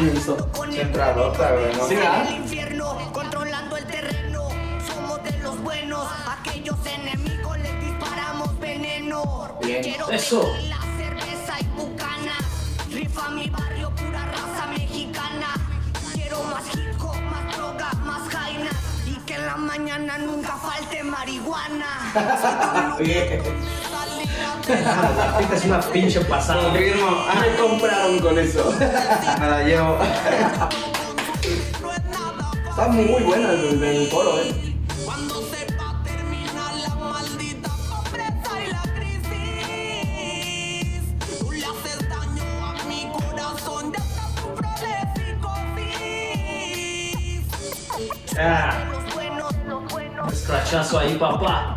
Bien 0.00 0.16
el 0.16 0.22
Centralota, 0.74 1.52
güey, 1.52 1.76
¿no? 1.76 1.88
Sí, 1.88 1.94
¿verdad? 1.94 2.28
el 2.28 2.36
infierno, 2.36 3.12
controlando 3.12 3.76
el 3.76 3.86
terreno. 3.86 4.48
Somos 4.86 5.22
de 5.24 5.38
los 5.38 5.62
buenos, 5.62 6.06
aquellos 6.28 6.76
enemigos 6.86 7.58
les 7.58 7.80
disparamos 7.84 8.58
veneno. 8.58 9.58
Bien. 9.62 9.82
Quiero 9.82 10.10
Eso. 10.10 10.40
tequila, 10.42 10.78
cerveza 10.98 11.60
y 11.60 11.64
bucana. 11.80 12.36
Rifa 12.90 13.30
mi 13.30 13.48
barrio, 13.48 13.90
pura 13.94 14.26
raza 14.26 14.66
mexicana. 14.66 15.54
Quiero 16.12 16.42
más 16.44 16.64
hip 16.74 17.00
hop, 17.02 17.16
más 17.22 17.56
droga, 17.56 17.92
más 18.04 18.28
jaina. 18.28 18.70
Y 19.06 19.14
que 19.24 19.34
en 19.34 19.46
la 19.46 19.56
mañana 19.56 20.18
nunca 20.18 20.56
falte 20.56 21.02
marihuana. 21.02 22.12
La 24.68 25.36
pita 25.38 25.54
es 25.56 25.64
una 25.64 25.80
pinche 25.80 26.20
pasada. 26.22 26.62
Confirmo. 26.64 27.06
Ah, 27.28 27.34
Me 27.40 27.56
compraron 27.56 28.18
con 28.18 28.38
eso. 28.38 28.72
me 29.40 29.46
la 29.48 29.62
llevo. 29.62 29.98
Está 32.68 32.88
muy 32.88 33.22
buena 33.22 33.52
el, 33.52 33.82
el 33.82 34.08
coro, 34.10 34.38
eh. 34.40 34.74
Cuando 35.04 35.40
sepa 35.42 36.02
terminar 36.04 36.74
la 36.86 36.94
maldita 36.96 37.70
pobreza 37.88 38.60
y 38.62 38.66
la 38.70 38.82
crisis, 38.94 39.30
tú 41.40 41.52
le 41.52 41.64
haces 41.64 41.98
daño 42.08 42.44
a 42.66 42.84
mi 42.86 43.08
corazón, 43.12 43.92
ya 43.92 44.00
está 44.04 44.24
tu 44.34 44.48
psicosis. 47.36 48.36
Ah, 48.38 48.84
Los 48.92 49.14
buenos, 49.14 49.52
los 49.66 49.82
buenos, 49.92 50.32
escrachazo 50.32 50.98
ahí, 50.98 51.14
papá. 51.16 51.75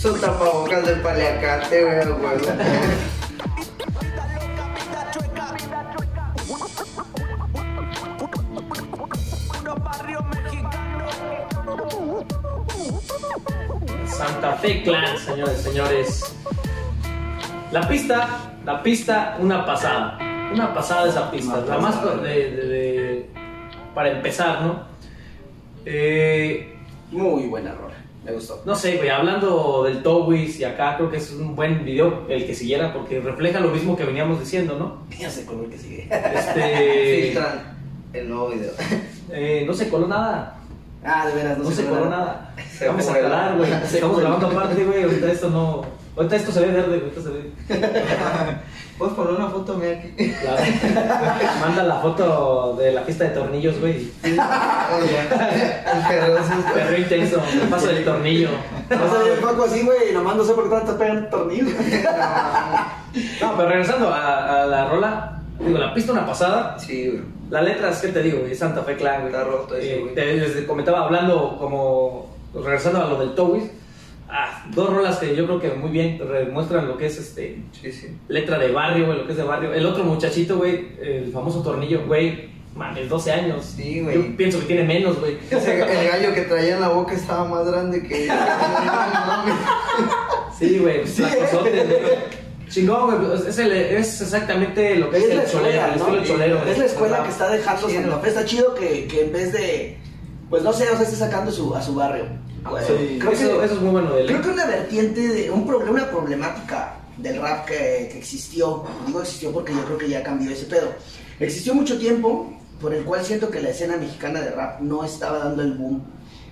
Su 0.00 0.14
tapabocas 0.20 0.86
del 0.86 1.00
paliacate, 1.00 1.84
güey, 1.84 2.06
güey. 2.06 2.38
Mexicano. 10.22 11.08
Santa 14.06 14.52
Fe 14.56 14.82
Clan, 14.82 15.18
señores, 15.18 15.60
señores. 15.62 16.34
La 17.72 17.86
pista, 17.88 18.28
la 18.64 18.82
pista, 18.82 19.36
una 19.40 19.64
pasada. 19.66 20.18
Una 20.52 20.72
pasada 20.74 21.08
esa 21.08 21.30
pista. 21.30 21.58
Una 21.58 21.66
La 21.66 21.78
más 21.78 22.02
de, 22.22 22.50
de- 22.50 22.50
de- 22.66 23.30
para 23.94 24.10
empezar, 24.10 24.62
¿no? 24.62 24.82
Eh, 25.84 26.74
Muy 27.10 27.46
buena 27.46 27.72
rola. 27.74 27.94
Me 28.28 28.34
gustó. 28.34 28.60
no 28.66 28.76
sé, 28.76 28.98
güey, 28.98 29.08
hablando 29.08 29.84
del 29.84 30.02
Towis 30.02 30.60
y 30.60 30.64
acá, 30.64 30.96
creo 30.98 31.10
que 31.10 31.16
es 31.16 31.32
un 31.32 31.56
buen 31.56 31.82
video 31.82 32.26
el 32.28 32.44
que 32.46 32.54
siguiera 32.54 32.92
porque 32.92 33.20
refleja 33.20 33.58
lo 33.58 33.70
mismo 33.70 33.96
que 33.96 34.04
veníamos 34.04 34.38
diciendo, 34.38 34.76
¿no? 34.78 35.16
Ya 35.16 35.30
sé 35.30 35.46
con 35.46 35.64
el 35.64 35.70
que 35.70 35.78
sigue. 35.78 36.08
Este, 36.10 37.22
Filtran 37.32 37.78
el 38.12 38.28
nuevo 38.28 38.48
video. 38.50 38.72
eh, 39.32 39.64
no 39.66 39.72
se 39.72 39.88
coló 39.88 40.06
nada. 40.06 40.58
Ah, 41.02 41.26
de 41.26 41.34
veras, 41.34 41.56
no, 41.56 41.64
No 41.64 41.70
se 41.70 41.84
coló 41.84 42.00
coló 42.00 42.10
nada. 42.10 42.54
Se 42.78 42.86
Vamos 42.88 43.08
a 43.08 43.18
calar, 43.18 43.56
güey. 43.56 43.72
Estamos 43.84 44.20
grabando 44.20 44.46
aparte, 44.48 44.84
güey. 44.84 45.04
Ahorita 45.04 45.32
esto 45.32 45.48
no. 45.48 45.82
Ahorita 46.16 46.36
esto 46.36 46.52
se 46.52 46.60
ve 46.60 46.72
verde, 46.72 46.98
güey. 46.98 47.08
Esto 47.08 47.22
se 47.22 47.30
ve. 47.30 47.50
Puedes 48.98 49.14
poner 49.14 49.34
una 49.34 49.46
foto 49.48 49.74
mía 49.74 49.98
aquí. 49.98 50.32
Claro. 50.40 50.60
Manda 51.60 51.82
la 51.84 52.00
foto 52.00 52.74
de 52.78 52.92
la 52.92 53.02
fiesta 53.02 53.24
de 53.24 53.30
tornillos, 53.30 53.78
güey. 53.80 54.10
El 54.24 54.36
perro 56.08 56.38
es 56.38 56.72
Perro 56.74 56.98
intenso, 56.98 57.42
el 57.52 57.68
paso 57.68 57.86
del 57.86 58.04
tornillo. 58.04 58.48
Vas 58.90 59.12
a 59.14 59.18
ver 59.22 59.32
el 59.32 59.38
Paco 59.38 59.64
así, 59.64 59.82
güey, 59.84 60.10
y 60.10 60.14
nomás 60.14 60.36
no 60.36 60.44
sé 60.44 60.52
por 60.54 60.64
qué 60.64 60.70
tanto 60.70 60.98
pegan 60.98 61.30
tornillos. 61.30 61.68
No, 63.40 63.56
pero 63.56 63.70
regresando 63.70 64.10
a, 64.12 64.62
a 64.62 64.66
la 64.66 64.88
rola, 64.90 65.40
digo, 65.58 65.78
la 65.78 65.94
pista 65.94 66.12
una 66.12 66.26
pasada. 66.26 66.78
Sí, 66.78 67.08
güey. 67.08 67.22
La 67.50 67.62
letra 67.62 67.88
es 67.90 67.98
que 67.98 68.08
te 68.08 68.22
digo, 68.22 68.40
güey, 68.40 68.52
es 68.52 68.58
Santa 68.58 68.82
Fe 68.82 68.96
Clan, 68.96 69.22
güey. 69.22 69.32
Está 69.32 69.44
roto 69.44 69.74
ese, 69.76 69.94
Eh, 69.96 70.00
güey. 70.00 70.14
te- 70.14 70.34
les 70.36 70.64
comentaba 70.66 71.00
hablando 71.04 71.56
como 71.58 72.30
regresando 72.54 73.02
a 73.02 73.06
lo 73.08 73.18
del 73.18 73.34
Towis. 73.34 73.64
Dos 74.74 74.90
rolas 74.94 75.16
que 75.18 75.34
yo 75.34 75.44
creo 75.46 75.60
que 75.60 75.70
muy 75.70 75.90
bien 75.90 76.18
demuestran 76.18 76.86
lo 76.88 76.96
que 76.98 77.06
es 77.06 77.18
este 77.18 77.62
Sí, 77.72 77.90
sí. 77.92 78.08
letra 78.28 78.58
de 78.58 78.70
barrio, 78.70 79.06
güey, 79.06 79.18
lo 79.18 79.26
que 79.26 79.32
es 79.32 79.38
de 79.38 79.44
barrio. 79.44 79.72
El 79.74 79.86
otro 79.86 80.04
muchachito, 80.04 80.58
güey, 80.58 80.88
el 81.02 81.30
famoso 81.32 81.62
tornillo, 81.62 82.04
güey, 82.06 82.50
mames, 82.74 83.08
12 83.08 83.32
años. 83.32 83.64
Sí, 83.76 84.00
güey. 84.00 84.14
Yo 84.30 84.36
pienso 84.36 84.60
que 84.60 84.66
tiene 84.66 84.84
menos, 84.84 85.18
güey. 85.18 85.36
Ese- 85.50 85.80
el 85.80 86.08
gallo 86.10 86.34
que 86.34 86.42
traía 86.42 86.74
en 86.74 86.80
la 86.80 86.88
boca 86.88 87.12
estaba 87.14 87.44
más 87.46 87.66
grande 87.66 88.02
que. 88.02 88.28
Sí, 90.58 90.78
güey, 90.78 91.06
Sí. 91.06 91.22
Chingón, 92.68 93.06
güey, 93.16 93.30
pues, 93.30 93.46
es, 93.46 93.58
el- 93.58 93.72
es 93.72 94.20
exactamente 94.20 94.94
lo 94.96 95.08
que 95.10 95.16
es, 95.16 95.24
Es 95.24 95.34
la 95.36 95.42
el 95.44 95.50
cholero, 95.50 95.68
escuela, 95.86 95.96
estilo 95.96 96.24
cholero. 96.24 96.62
Es 96.66 96.78
la 96.78 96.84
escuela 96.84 97.12
¿verdad? 97.12 97.24
que 97.24 97.30
está 97.32 97.48
dejando 97.50 97.88
Santa 97.88 98.18
Fe. 98.18 98.28
Está 98.28 98.44
chido 98.44 98.74
que, 98.74 99.06
que 99.06 99.22
en 99.24 99.32
vez 99.32 99.52
de, 99.52 99.96
pues 100.50 100.62
no 100.62 100.72
sé, 100.74 100.84
o 100.90 100.94
sea, 100.94 101.02
esté 101.02 101.16
sacando 101.16 101.50
su, 101.50 101.74
a 101.74 101.80
su 101.80 101.94
barrio. 101.94 102.24
Sí. 102.86 103.18
creo, 103.18 103.32
Eso, 103.32 103.58
que, 103.58 103.64
eso 103.64 103.74
es 103.74 103.80
muy 103.80 103.90
bueno 103.90 104.14
de 104.14 104.22
él. 104.22 104.26
creo 104.26 104.42
que 104.42 104.48
una 104.50 104.66
vertiente, 104.66 105.28
de 105.28 105.50
un 105.50 105.66
problema, 105.66 105.90
una 105.90 106.10
problemática 106.10 106.94
del 107.16 107.40
rap 107.40 107.66
que, 107.66 108.08
que 108.12 108.18
existió, 108.18 108.84
digo 109.06 109.20
existió 109.20 109.52
porque 109.52 109.72
yo 109.72 109.84
creo 109.84 109.98
que 109.98 110.08
ya 110.08 110.22
cambió 110.22 110.50
ese 110.50 110.66
pedo. 110.66 110.88
Existió 111.40 111.74
mucho 111.74 111.98
tiempo 111.98 112.52
por 112.80 112.94
el 112.94 113.04
cual 113.04 113.24
siento 113.24 113.50
que 113.50 113.60
la 113.60 113.70
escena 113.70 113.96
mexicana 113.96 114.40
de 114.40 114.50
rap 114.50 114.80
no 114.80 115.04
estaba 115.04 115.38
dando 115.38 115.62
el 115.62 115.74
boom. 115.74 116.02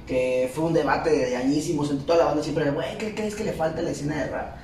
Que 0.06 0.50
fue 0.54 0.64
un 0.64 0.73
debate 0.73 1.11
de 1.11 1.37
añísimos 1.37 1.90
entre 1.90 2.06
toda 2.06 2.18
la 2.20 2.25
banda 2.26 2.42
siempre, 2.42 2.70
güey, 2.70 2.96
¿qué 2.96 3.12
crees 3.12 3.35
que 3.35 3.42
le 3.42 3.52
falta 3.52 3.80
a 3.80 3.82
la 3.82 3.90
escena 3.90 4.16
de 4.16 4.28
rap? 4.28 4.56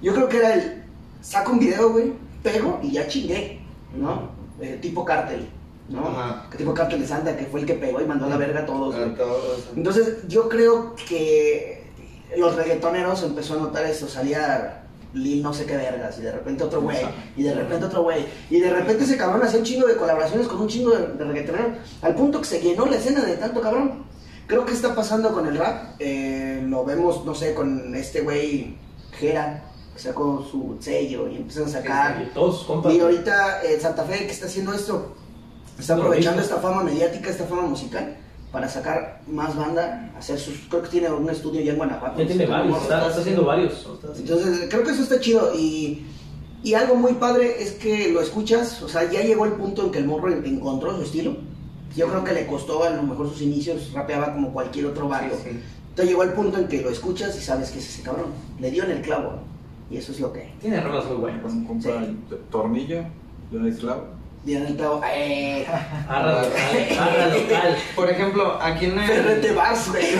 Yo 0.00 0.14
creo 0.14 0.28
que 0.30 0.38
era 0.38 0.54
el, 0.54 0.82
saco 1.20 1.52
un 1.52 1.58
video, 1.58 1.92
güey, 1.92 2.12
pego 2.42 2.80
y 2.82 2.92
ya 2.92 3.06
chingué, 3.06 3.60
¿no? 3.94 4.30
Eh, 4.60 4.78
tipo 4.80 5.04
cártel, 5.04 5.46
¿no? 5.88 6.08
Ajá. 6.08 6.46
Que 6.50 6.58
tipo 6.58 6.74
cártel 6.74 7.00
de 7.00 7.06
Santa, 7.06 7.36
que 7.36 7.46
fue 7.46 7.60
el 7.60 7.66
que 7.66 7.74
pegó 7.74 8.00
y 8.00 8.06
mandó 8.06 8.26
a 8.26 8.28
la 8.28 8.36
verga 8.36 8.60
a 8.60 8.66
todos, 8.66 8.94
güey. 8.94 9.10
A 9.10 9.14
todos. 9.14 9.68
Entonces, 9.74 10.28
yo 10.28 10.48
creo 10.48 10.94
que 11.08 11.84
los 12.36 12.54
reggaetoneros 12.54 13.22
empezó 13.22 13.54
a 13.54 13.58
notar 13.58 13.84
eso, 13.86 14.06
salía 14.08 14.84
Lil 15.14 15.42
no 15.42 15.54
sé 15.54 15.64
qué 15.64 15.76
vergas, 15.76 16.18
y 16.18 16.22
de 16.22 16.32
repente 16.32 16.64
otro 16.64 16.82
güey, 16.82 16.98
y 17.34 17.42
de 17.42 17.54
repente 17.54 17.86
otro 17.86 18.02
güey, 18.02 18.26
y 18.50 18.60
de 18.60 18.70
repente 18.70 19.04
ese 19.04 19.16
cabrón 19.16 19.42
hacía 19.42 19.58
un 19.58 19.64
chingo 19.64 19.86
de 19.86 19.96
colaboraciones 19.96 20.46
con 20.46 20.60
un 20.60 20.68
chingo 20.68 20.90
de, 20.90 21.06
de 21.06 21.24
reggaetoneros, 21.24 21.78
al 22.02 22.14
punto 22.14 22.40
que 22.40 22.46
se 22.46 22.60
llenó 22.60 22.84
la 22.84 22.96
escena 22.96 23.24
de 23.24 23.36
tanto 23.36 23.60
cabrón. 23.60 24.06
Creo 24.46 24.64
que 24.64 24.72
está 24.72 24.94
pasando 24.94 25.32
con 25.32 25.46
el 25.46 25.58
rap, 25.58 25.96
eh, 25.98 26.62
lo 26.66 26.82
vemos, 26.84 27.24
no 27.26 27.34
sé, 27.34 27.54
con 27.54 27.94
este 27.94 28.22
güey, 28.22 28.76
Gera, 29.12 29.64
que 29.94 30.00
sacó 30.00 30.42
su 30.42 30.76
sello 30.80 31.28
y 31.28 31.36
empiezan 31.36 31.64
a 31.64 31.68
sacar. 31.68 32.22
Y 32.22 32.32
todos 32.32 32.58
sus 32.58 32.66
compas. 32.66 32.94
Y 32.94 33.00
ahorita 33.00 33.62
eh, 33.62 33.78
Santa 33.78 34.04
Fe, 34.04 34.24
que 34.24 34.32
está 34.32 34.46
haciendo 34.46 34.72
esto, 34.72 35.14
está 35.78 35.94
aprovechando 35.94 36.42
esta 36.42 36.56
fama 36.56 36.82
mediática, 36.84 37.30
esta 37.30 37.44
fama 37.44 37.62
musical, 37.62 38.16
para 38.52 38.68
sacar 38.68 39.20
más 39.28 39.54
banda, 39.56 40.10
hacer 40.18 40.38
sus. 40.38 40.56
Creo 40.68 40.82
que 40.82 40.88
tiene 40.88 41.10
un 41.10 41.28
estudio 41.28 41.60
ya 41.60 41.72
en 41.72 41.78
Guanajuato. 41.78 42.18
Ya 42.20 42.26
tiene 42.26 42.46
varios, 42.46 42.82
está, 42.82 43.06
está 43.08 43.20
haciendo 43.20 43.44
varios. 43.44 43.86
Entonces, 44.16 44.66
creo 44.70 44.82
que 44.84 44.90
eso 44.90 45.02
está 45.02 45.20
chido. 45.20 45.52
Y, 45.54 46.06
y 46.62 46.74
algo 46.74 46.94
muy 46.96 47.12
padre 47.14 47.62
es 47.62 47.72
que 47.72 48.10
lo 48.12 48.20
escuchas, 48.20 48.82
o 48.82 48.88
sea, 48.88 49.10
ya 49.10 49.22
llegó 49.22 49.44
el 49.44 49.52
punto 49.52 49.84
en 49.84 49.90
que 49.92 49.98
el 49.98 50.06
morro 50.06 50.32
en- 50.32 50.44
encontró 50.46 50.96
su 50.96 51.02
estilo. 51.02 51.36
Yo 51.96 52.06
creo 52.08 52.22
que 52.24 52.32
le 52.32 52.46
costó 52.46 52.84
a 52.84 52.90
lo 52.90 53.02
mejor 53.02 53.28
sus 53.28 53.42
inicios, 53.42 53.92
rapeaba 53.92 54.32
como 54.32 54.52
cualquier 54.52 54.86
otro 54.86 55.08
barrio. 55.08 55.34
Sí, 55.42 55.50
sí. 55.50 55.60
Entonces 55.90 56.10
llegó 56.10 56.22
el 56.22 56.32
punto 56.32 56.58
en 56.58 56.68
que 56.68 56.80
lo 56.80 56.90
escuchas 56.90 57.36
y 57.36 57.40
sabes 57.40 57.70
que 57.70 57.78
es 57.80 57.88
ese 57.88 58.02
cabrón. 58.02 58.26
Le 58.60 58.70
dio 58.70 58.84
en 58.84 58.92
el 58.92 59.02
clavo. 59.02 59.40
Y 59.90 59.96
eso 59.96 60.12
es 60.12 60.20
lo 60.20 60.32
que. 60.32 60.52
Tiene 60.60 60.80
rolas 60.80 61.06
muy 61.06 61.16
buenas. 61.16 61.42
Con 61.42 61.52
un 61.52 61.64
compra 61.64 61.96
el 62.04 62.16
tornillo 62.50 63.04
de 63.50 63.56
un 63.58 63.66
esclavo. 63.66 64.04
En 64.46 64.66
el 64.66 64.76
clavo. 64.76 65.00
¡Eh! 65.04 65.66
Arra 66.08 66.42
local, 66.42 66.98
arra 66.98 67.26
local. 67.34 67.76
Por 67.94 68.10
ejemplo, 68.10 68.58
aquí 68.62 68.86
en 68.86 68.98
Ferrete 68.98 69.48
el, 69.48 69.54
Bars, 69.54 69.90
güey. 69.90 70.06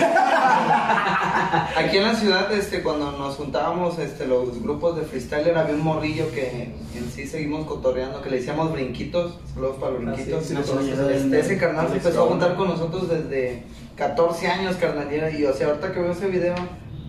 aquí 1.77 1.97
en 1.97 2.03
la 2.03 2.13
ciudad, 2.13 2.51
este, 2.53 2.83
cuando 2.83 3.11
nos 3.13 3.35
juntábamos, 3.35 3.97
este, 3.97 4.27
los 4.27 4.61
grupos 4.61 4.97
de 4.97 5.03
freestyler, 5.03 5.57
había 5.57 5.73
un 5.75 5.83
morrillo 5.83 6.29
que 6.31 6.75
en 6.95 7.11
sí 7.13 7.25
seguimos 7.25 7.65
cotorreando, 7.65 8.21
que 8.21 8.29
le 8.29 8.37
decíamos 8.37 8.71
brinquitos, 8.71 9.39
saludos 9.53 9.77
para 9.79 9.93
los 9.93 10.01
Ah, 10.01 10.15
sí, 10.15 10.23
brinquitos. 10.23 10.45
sí, 10.45 10.55
Entonces, 10.55 10.95
sabía. 10.97 11.15
este, 11.17 11.39
ese 11.39 11.57
carnal 11.57 11.87
se 11.89 11.95
empezó 11.95 12.25
a 12.25 12.27
juntar 12.27 12.55
con 12.55 12.67
nosotros 12.67 13.09
desde 13.09 13.63
14 13.95 14.47
años, 14.47 14.75
carnal, 14.75 15.07
y 15.33 15.45
o 15.45 15.53
sea, 15.53 15.67
ahorita 15.69 15.91
que 15.91 15.99
veo 16.01 16.11
ese 16.11 16.27
video, 16.27 16.55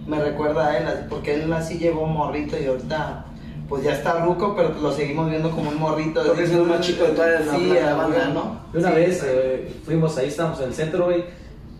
me 0.06 0.20
recuerda 0.22 0.68
a 0.68 0.78
él, 0.78 1.06
porque 1.10 1.34
él 1.34 1.52
así 1.52 1.78
llevó 1.78 2.06
morrito 2.06 2.56
y 2.58 2.66
ahorita... 2.66 3.26
Pues 3.70 3.84
ya 3.84 3.92
está 3.92 4.22
ruco, 4.24 4.54
pero 4.54 4.74
lo 4.82 4.92
seguimos 4.92 5.30
viendo 5.30 5.50
como 5.50 5.70
un 5.70 5.78
morrito. 5.78 6.22
Porque 6.26 6.42
es 6.44 6.50
el 6.50 6.62
más 6.64 6.80
chico 6.80 7.04
de 7.04 7.10
toda 7.12 7.40
la- 7.40 7.54
Sí, 7.54 7.68
la- 7.68 7.94
banda. 7.94 8.26
¿no? 8.34 8.60
Y 8.74 8.76
Una 8.78 8.88
Sí, 8.90 8.94
vez 8.96 9.18
sí. 9.20 9.26
eh, 9.28 9.72
fuimos 9.86 10.18
ahí, 10.18 10.26
estábamos 10.28 10.58
en 10.60 10.66
el 10.66 10.74
centro, 10.74 11.04
güey. 11.06 11.24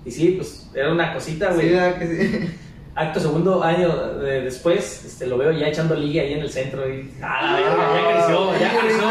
Y 0.07 0.11
sí, 0.11 0.31
pues 0.39 0.71
era 0.73 0.91
una 0.93 1.13
cosita, 1.13 1.49
Sí, 1.51 1.55
güey. 1.57 1.71
¿verdad 1.71 1.99
que 1.99 2.07
sí? 2.07 2.51
Acto 2.95 3.21
segundo 3.21 3.63
año 3.63 3.89
eh, 4.23 4.41
después, 4.45 5.05
este, 5.05 5.27
lo 5.27 5.39
veo 5.39 5.53
ya 5.53 5.69
echando 5.69 5.95
liga 5.95 6.23
ahí 6.23 6.33
en 6.35 6.41
el 6.41 6.51
centro 6.51 6.89
y. 6.89 7.11
¡Ah, 7.23 7.41
la 7.43 7.53
verga! 7.57 7.93
Ya 7.95 8.11
creció, 8.17 8.59
ya 8.59 8.81
creció. 8.81 9.03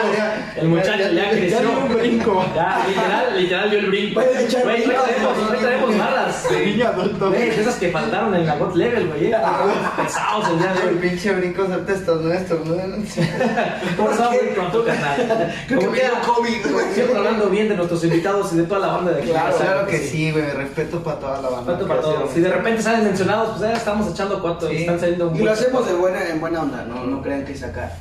El 0.62 0.68
muchacho 0.70 1.12
ya 1.12 1.30
creció. 1.32 1.60
dio 1.60 1.70
un 1.80 1.94
brinco. 1.96 2.46
Ya, 2.56 2.86
literal, 2.88 3.38
literal 3.42 3.70
dio 3.70 3.80
el 3.80 3.86
brinco. 3.88 4.22
Güey, 4.22 4.38
hoy 4.38 4.84
brinco. 4.86 5.60
traemos, 5.62 5.98
barras. 5.98 6.46
güey. 6.50 6.66
Niño 6.72 6.88
adulto. 6.88 7.30
Güey, 7.30 7.50
de 7.50 7.62
esas 7.62 7.76
que 7.76 7.90
faltaron 7.92 8.36
en 8.36 8.46
la 8.46 8.56
God 8.58 8.76
Level, 8.76 9.08
güey. 9.08 9.26
eh. 9.32 9.38
Pesados 9.98 10.50
el 10.50 10.60
día 10.60 10.74
de 10.74 10.82
El 10.82 10.88
hoy. 10.90 10.96
pinche 11.10 11.32
brinco 11.34 11.66
suelta 11.66 11.94
estos 11.94 12.22
nuestros, 12.22 12.66
¿no? 12.66 12.76
¿Cómo 13.98 14.12
estás, 14.12 14.28
güey, 14.30 14.56
con 14.56 14.72
tu 14.72 14.86
canal? 14.86 15.54
Creo 15.68 15.80
que 15.80 15.88
me 15.88 15.98
dio 16.00 16.12
COVID, 16.26 16.72
güey. 16.72 16.86
Siempre 16.94 17.18
hablando 17.18 17.50
bien 17.50 17.70
de 17.70 17.76
nuestros 17.76 18.04
invitados 18.04 18.54
y 18.54 18.58
de 18.58 18.64
toda 18.64 18.80
la 18.80 18.88
banda 18.88 19.12
de 19.12 19.22
aquí. 19.22 19.32
Claro, 19.32 19.56
Claro 19.58 19.88
que 19.88 19.98
sí, 20.00 20.32
güey, 20.32 20.50
respeto 20.52 21.04
para 21.04 21.20
toda 21.20 21.42
la 21.42 21.50
banda. 21.50 21.72
Falta 21.74 21.88
para 21.88 22.02
todos. 22.02 22.32
Si 22.32 22.42
de 22.42 22.50
repente 22.50 22.82
salen 22.82 23.04
mencionados, 23.06 23.50
pues 23.58 23.62
ya 23.62 23.74
estamos 23.74 24.12
echando 24.12 24.42
cuatro 24.42 24.72
y 24.72 24.78
están 24.78 25.00
saliendo 25.00 25.28
Y 25.28 25.30
muy- 25.38 25.44
lo 25.44 25.52
hacemos 25.52 25.88
de 25.88 25.94
buena, 25.94 26.28
en 26.28 26.40
buena 26.40 26.62
onda, 26.62 26.84
no, 26.84 27.04
no 27.06 27.22
crean 27.22 27.46
que 27.46 27.56
sacar 27.56 27.94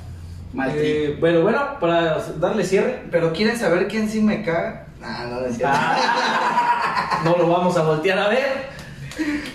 mal. 0.53 0.71
Eh, 0.75 1.17
bueno, 1.21 1.43
bueno, 1.43 1.79
para 1.81 2.19
darle 2.39 2.65
cierre. 2.65 3.03
Pero 3.11 3.33
¿quieren 3.33 3.57
saber 3.59 3.89
quién 3.89 4.09
sí 4.09 4.21
me 4.21 4.43
caga? 4.45 4.87
Nah, 5.01 5.27
no, 5.27 5.41
no 5.41 5.47
es 5.47 5.57
cierto. 5.57 5.77
Ah, 5.79 7.21
no 7.25 7.37
lo 7.37 7.49
vamos 7.49 7.77
a 7.77 7.83
voltear 7.83 8.19
a 8.19 8.29
ver. 8.29 8.79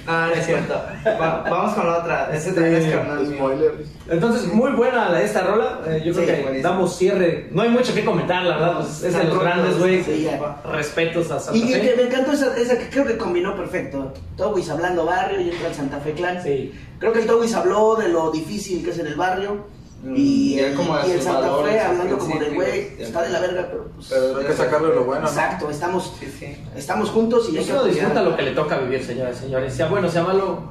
No, 0.06 0.28
no 0.28 0.34
es 0.34 0.46
cierto. 0.46 0.74
Va- 1.06 1.44
vamos 1.50 1.74
con 1.74 1.88
la 1.88 2.00
otra. 2.00 2.30
Ese 2.34 2.52
también 2.52 2.76
es 2.76 2.94
carnal. 2.94 3.26
Spoiler. 3.26 3.72
Entonces, 4.10 4.54
muy 4.54 4.72
buena 4.74 5.08
la- 5.10 5.22
esta 5.22 5.42
rola. 5.44 5.80
Eh, 5.88 6.02
yo 6.06 6.14
creo 6.14 6.26
Sí, 6.28 6.32
que 6.34 6.42
buenísimo. 6.42 6.70
damos 6.70 6.98
cierre. 6.98 7.48
No 7.52 7.62
hay 7.62 7.70
mucho 7.70 7.94
que 7.94 8.04
comentar, 8.04 8.44
la 8.44 8.58
verdad. 8.58 8.74
Pues, 8.82 9.04
es 9.04 9.14
de 9.18 9.24
los 9.24 9.40
grandes, 9.40 9.80
güey. 9.80 10.04
Sí. 10.04 10.28
Respetos 10.70 11.32
a 11.32 11.40
Santa 11.40 11.58
Y, 11.58 11.64
y 11.64 11.68
que 11.74 11.80
Fe. 11.92 11.96
me 11.96 12.04
encantó 12.04 12.34
esa, 12.34 12.58
esa 12.58 12.78
que 12.78 12.90
creo 12.90 13.06
que 13.06 13.18
combinó 13.18 13.56
perfecto. 13.56 14.14
Towis 14.36 14.70
hablando 14.70 15.06
barrio 15.06 15.40
y 15.40 15.50
entra 15.52 15.70
el 15.70 15.74
Santa 15.76 16.00
Fe 16.02 16.12
Clan. 16.12 16.44
Sí. 16.44 16.78
Creo 17.00 17.14
que 17.14 17.20
el 17.22 17.26
Towis 17.28 17.54
habló 17.56 17.96
de 17.96 18.10
lo 18.10 18.32
difícil 18.32 18.84
que 18.84 18.92
es 18.92 19.00
en 19.00 19.08
el 19.08 19.16
barrio. 19.16 19.66
Mm, 20.04 20.16
y, 20.18 20.20
y 20.56 20.60
él 20.60 20.66
el, 20.66 20.76
como 20.76 20.98
y 21.08 21.12
el 21.12 21.22
Santa 21.22 21.50
Fe 21.64 21.80
hablando 21.80 22.18
como 22.18 22.38
de, 22.40 22.50
güey, 22.50 22.88
está 23.00 23.22
de 23.22 23.30
la 23.30 23.40
verga, 23.40 23.68
pero 23.72 23.88
pues. 23.96 24.08
Pero 24.10 24.38
Hay 24.38 24.46
que 24.46 24.54
sacarle 24.54 24.90
lo 24.94 25.06
bueno, 25.06 25.22
¿no? 25.22 25.28
exacto, 25.30 25.70
estamos, 25.70 26.14
Sí, 26.20 26.28
sí. 26.40 26.58
estamos 26.76 27.10
juntos 27.10 27.48
y 27.54 27.58
apoyar. 27.58 27.86
disfruta 27.86 28.22
lo 28.22 28.36
que 28.36 28.42
le 28.44 28.52
toca 28.52 28.78
vivir, 28.80 29.02
señoras 29.04 29.38
y 29.38 29.44
señores. 29.46 29.74
Sea 29.74 29.88
bueno, 29.88 30.10
sea 30.10 30.24
malo, 30.24 30.62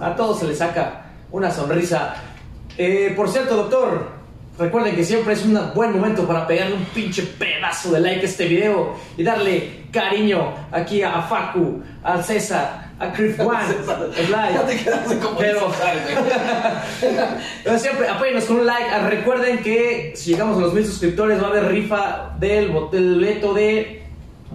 a 0.00 0.16
todos 0.16 0.40
se 0.40 0.46
le 0.48 0.56
saca 0.56 1.06
una 1.30 1.50
sonrisa. 1.52 2.16
Eh, 2.76 3.12
por 3.16 3.28
cierto, 3.28 3.54
doctor, 3.56 4.08
recuerden 4.58 4.96
que 4.96 5.04
siempre 5.04 5.34
es 5.34 5.44
un 5.44 5.56
buen 5.74 5.92
momento 5.92 6.26
para 6.26 6.44
pegarle 6.46 6.74
un 6.74 6.84
pinche 6.86 7.22
pedazo 7.22 7.92
de 7.92 8.00
like 8.00 8.22
a 8.22 8.24
este 8.24 8.46
video 8.46 8.94
y 9.16 9.22
darle 9.22 9.84
cariño 9.92 10.52
aquí 10.72 11.02
a, 11.02 11.16
a 11.18 11.22
Facu, 11.22 11.80
a 12.02 12.20
César, 12.22 12.87
a 13.00 13.12
Chris 13.12 13.38
One, 13.38 13.58
el 14.16 14.30
like. 14.30 14.58
Pero-. 15.38 15.72
Pero 17.64 17.78
siempre 17.78 18.08
apóyenos 18.08 18.44
con 18.44 18.56
un 18.60 18.66
like. 18.66 18.90
Ah, 18.90 19.08
Recuerden 19.08 19.58
que 19.62 20.12
si 20.16 20.30
llegamos 20.32 20.58
a 20.58 20.60
los 20.60 20.74
mil 20.74 20.84
suscriptores 20.84 21.40
va 21.42 21.46
a 21.46 21.50
haber 21.50 21.68
rifa 21.68 22.34
del 22.38 22.68
boleto 22.70 23.54
de 23.54 24.02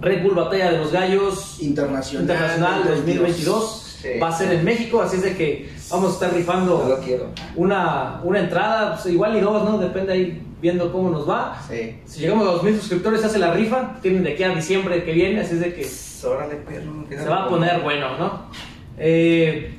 Red 0.00 0.22
Bull 0.22 0.34
Batalla 0.34 0.72
de 0.72 0.78
los 0.78 0.92
Gallos 0.92 1.58
Internacional. 1.60 2.22
Internacional 2.22 2.84
2022. 2.86 3.80
Sí. 4.02 4.08
Va 4.22 4.28
a 4.28 4.32
ser 4.36 4.52
en 4.52 4.64
México, 4.64 5.00
así 5.00 5.16
es 5.16 5.22
de 5.22 5.34
que 5.34 5.70
vamos 5.90 6.10
a 6.10 6.14
estar 6.14 6.28
No 6.28 6.34
lo 6.34 6.38
rifando 6.38 7.00
quiero. 7.04 7.30
una, 7.56 8.20
una 8.24 8.40
entrada, 8.40 8.94
pues, 8.94 9.06
igual 9.12 9.36
y 9.36 9.40
dos, 9.40 9.64
¿no? 9.68 9.78
Depende 9.78 10.12
ahí 10.12 10.42
viendo 10.60 10.90
cómo 10.92 11.10
nos 11.10 11.28
va. 11.28 11.60
Sí. 11.68 11.96
Si 12.06 12.20
llegamos 12.20 12.48
a 12.48 12.52
los 12.52 12.62
mil 12.62 12.76
suscriptores 12.78 13.20
se 13.20 13.26
hace 13.26 13.38
la 13.38 13.52
rifa. 13.52 13.96
Tienen 14.00 14.24
de 14.24 14.32
aquí 14.32 14.42
a 14.42 14.50
diciembre 14.50 15.04
que 15.04 15.12
viene, 15.12 15.40
así 15.40 15.54
es 15.54 15.60
de 15.60 15.74
que 15.74 15.84
se 15.84 16.26
Órale, 16.26 16.56
perro. 16.56 17.04
¿qué 17.08 17.16
va 17.16 17.44
a 17.44 17.48
poner 17.48 17.82
bueno, 17.82 18.16
¿no? 18.18 18.46
Eh, 18.96 19.74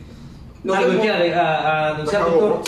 Nos 0.63 0.78
¿Algo 0.78 1.02
que 1.02 1.12
anunciar, 1.12 2.22
doctor? 2.26 2.62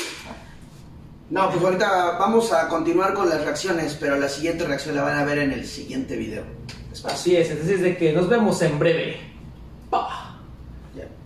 No, 1.30 1.50
pues 1.52 1.64
ahorita 1.64 2.18
vamos 2.18 2.54
a 2.54 2.70
continuar 2.70 3.14
con 3.14 3.30
las 3.30 3.44
reacciones, 3.44 3.98
pero 4.00 4.18
la 4.18 4.30
siguiente 4.30 4.66
reacción 4.66 4.96
la 4.96 5.04
van 5.04 5.20
a 5.20 5.26
ver 5.26 5.40
en 5.40 5.52
el 5.52 5.66
siguiente 5.66 6.16
video. 6.16 6.44
Despacio. 6.90 7.16
Así 7.16 7.36
es, 7.36 7.52
entonces 7.52 7.82
de 7.82 7.98
que 7.98 8.14
nos 8.14 8.30
vemos 8.30 8.62
en 8.62 8.80
breve. 8.80 9.18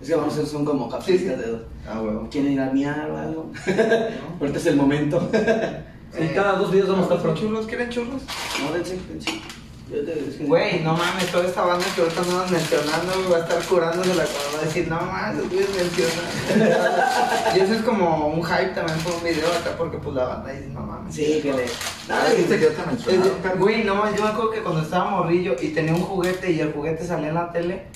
Es 0.02 0.08
que 0.08 0.16
vamos 0.16 0.34
a 0.34 0.38
hacer 0.38 0.48
son 0.48 0.66
como 0.66 0.90
capsulitas 0.90 1.38
de 1.38 1.60
Ah, 1.88 2.02
huevo. 2.02 2.28
¿Quieren 2.32 2.54
ir 2.54 2.62
a 2.62 2.72
miar 2.72 3.12
o 3.12 3.18
algo? 3.18 3.52
ahorita 4.40 4.58
es 4.58 4.66
el 4.66 4.76
momento. 4.76 5.30
Sí, 5.32 6.30
cada 6.34 6.54
dos 6.54 6.72
videos 6.72 6.90
vamos 6.90 7.04
a 7.04 7.16
estar 7.16 7.22
pronto. 7.22 7.42
churros? 7.42 7.68
¿Quieren 7.68 7.90
churros? 7.90 8.22
no, 8.62 8.74
dense, 8.74 8.98
dense. 9.10 9.42
Güey, 10.40 10.80
no 10.80 10.94
mames, 10.94 11.28
toda 11.32 11.46
esta 11.46 11.64
banda 11.66 11.86
que 11.94 12.02
ahorita 12.02 12.22
no 12.22 12.38
vas 12.38 12.50
mencionando 12.50 13.14
güey, 13.14 13.30
va 13.30 13.38
a 13.38 13.40
estar 13.42 13.62
curándose 13.64 14.16
la 14.16 14.24
cuando 14.24 14.58
va 14.58 14.62
a 14.62 14.66
decir, 14.66 14.88
no 14.88 15.02
mames, 15.02 15.38
los 15.38 15.50
güeyes 15.50 15.70
mencionan. 15.76 17.56
y 17.56 17.60
eso 17.60 17.74
es 17.74 17.82
como 17.82 18.28
un 18.28 18.42
hype 18.42 18.70
también 18.74 18.98
por 19.00 19.16
un 19.16 19.24
video 19.24 19.48
acá 19.50 19.76
porque 19.78 19.98
pues 19.98 20.16
la 20.16 20.24
banda 20.26 20.52
dice, 20.54 20.70
no 20.70 20.80
mames. 20.80 21.14
Sí, 21.14 21.42
que 21.44 21.52
le. 21.52 21.66
Ah. 22.10 22.24
Güey, 23.60 23.84
no 23.84 23.96
mames, 23.96 24.16
yo 24.16 24.24
me 24.24 24.30
acuerdo 24.30 24.52
que 24.52 24.62
cuando 24.62 24.82
estaba 24.82 25.10
morrillo 25.12 25.58
y 25.62 25.70
tenía 25.70 25.94
un 25.94 26.04
juguete 26.04 26.52
y 26.52 26.62
el 26.62 26.72
juguete 26.72 27.06
salía 27.06 27.28
en 27.28 27.36
la 27.36 27.52
tele, 27.52 27.88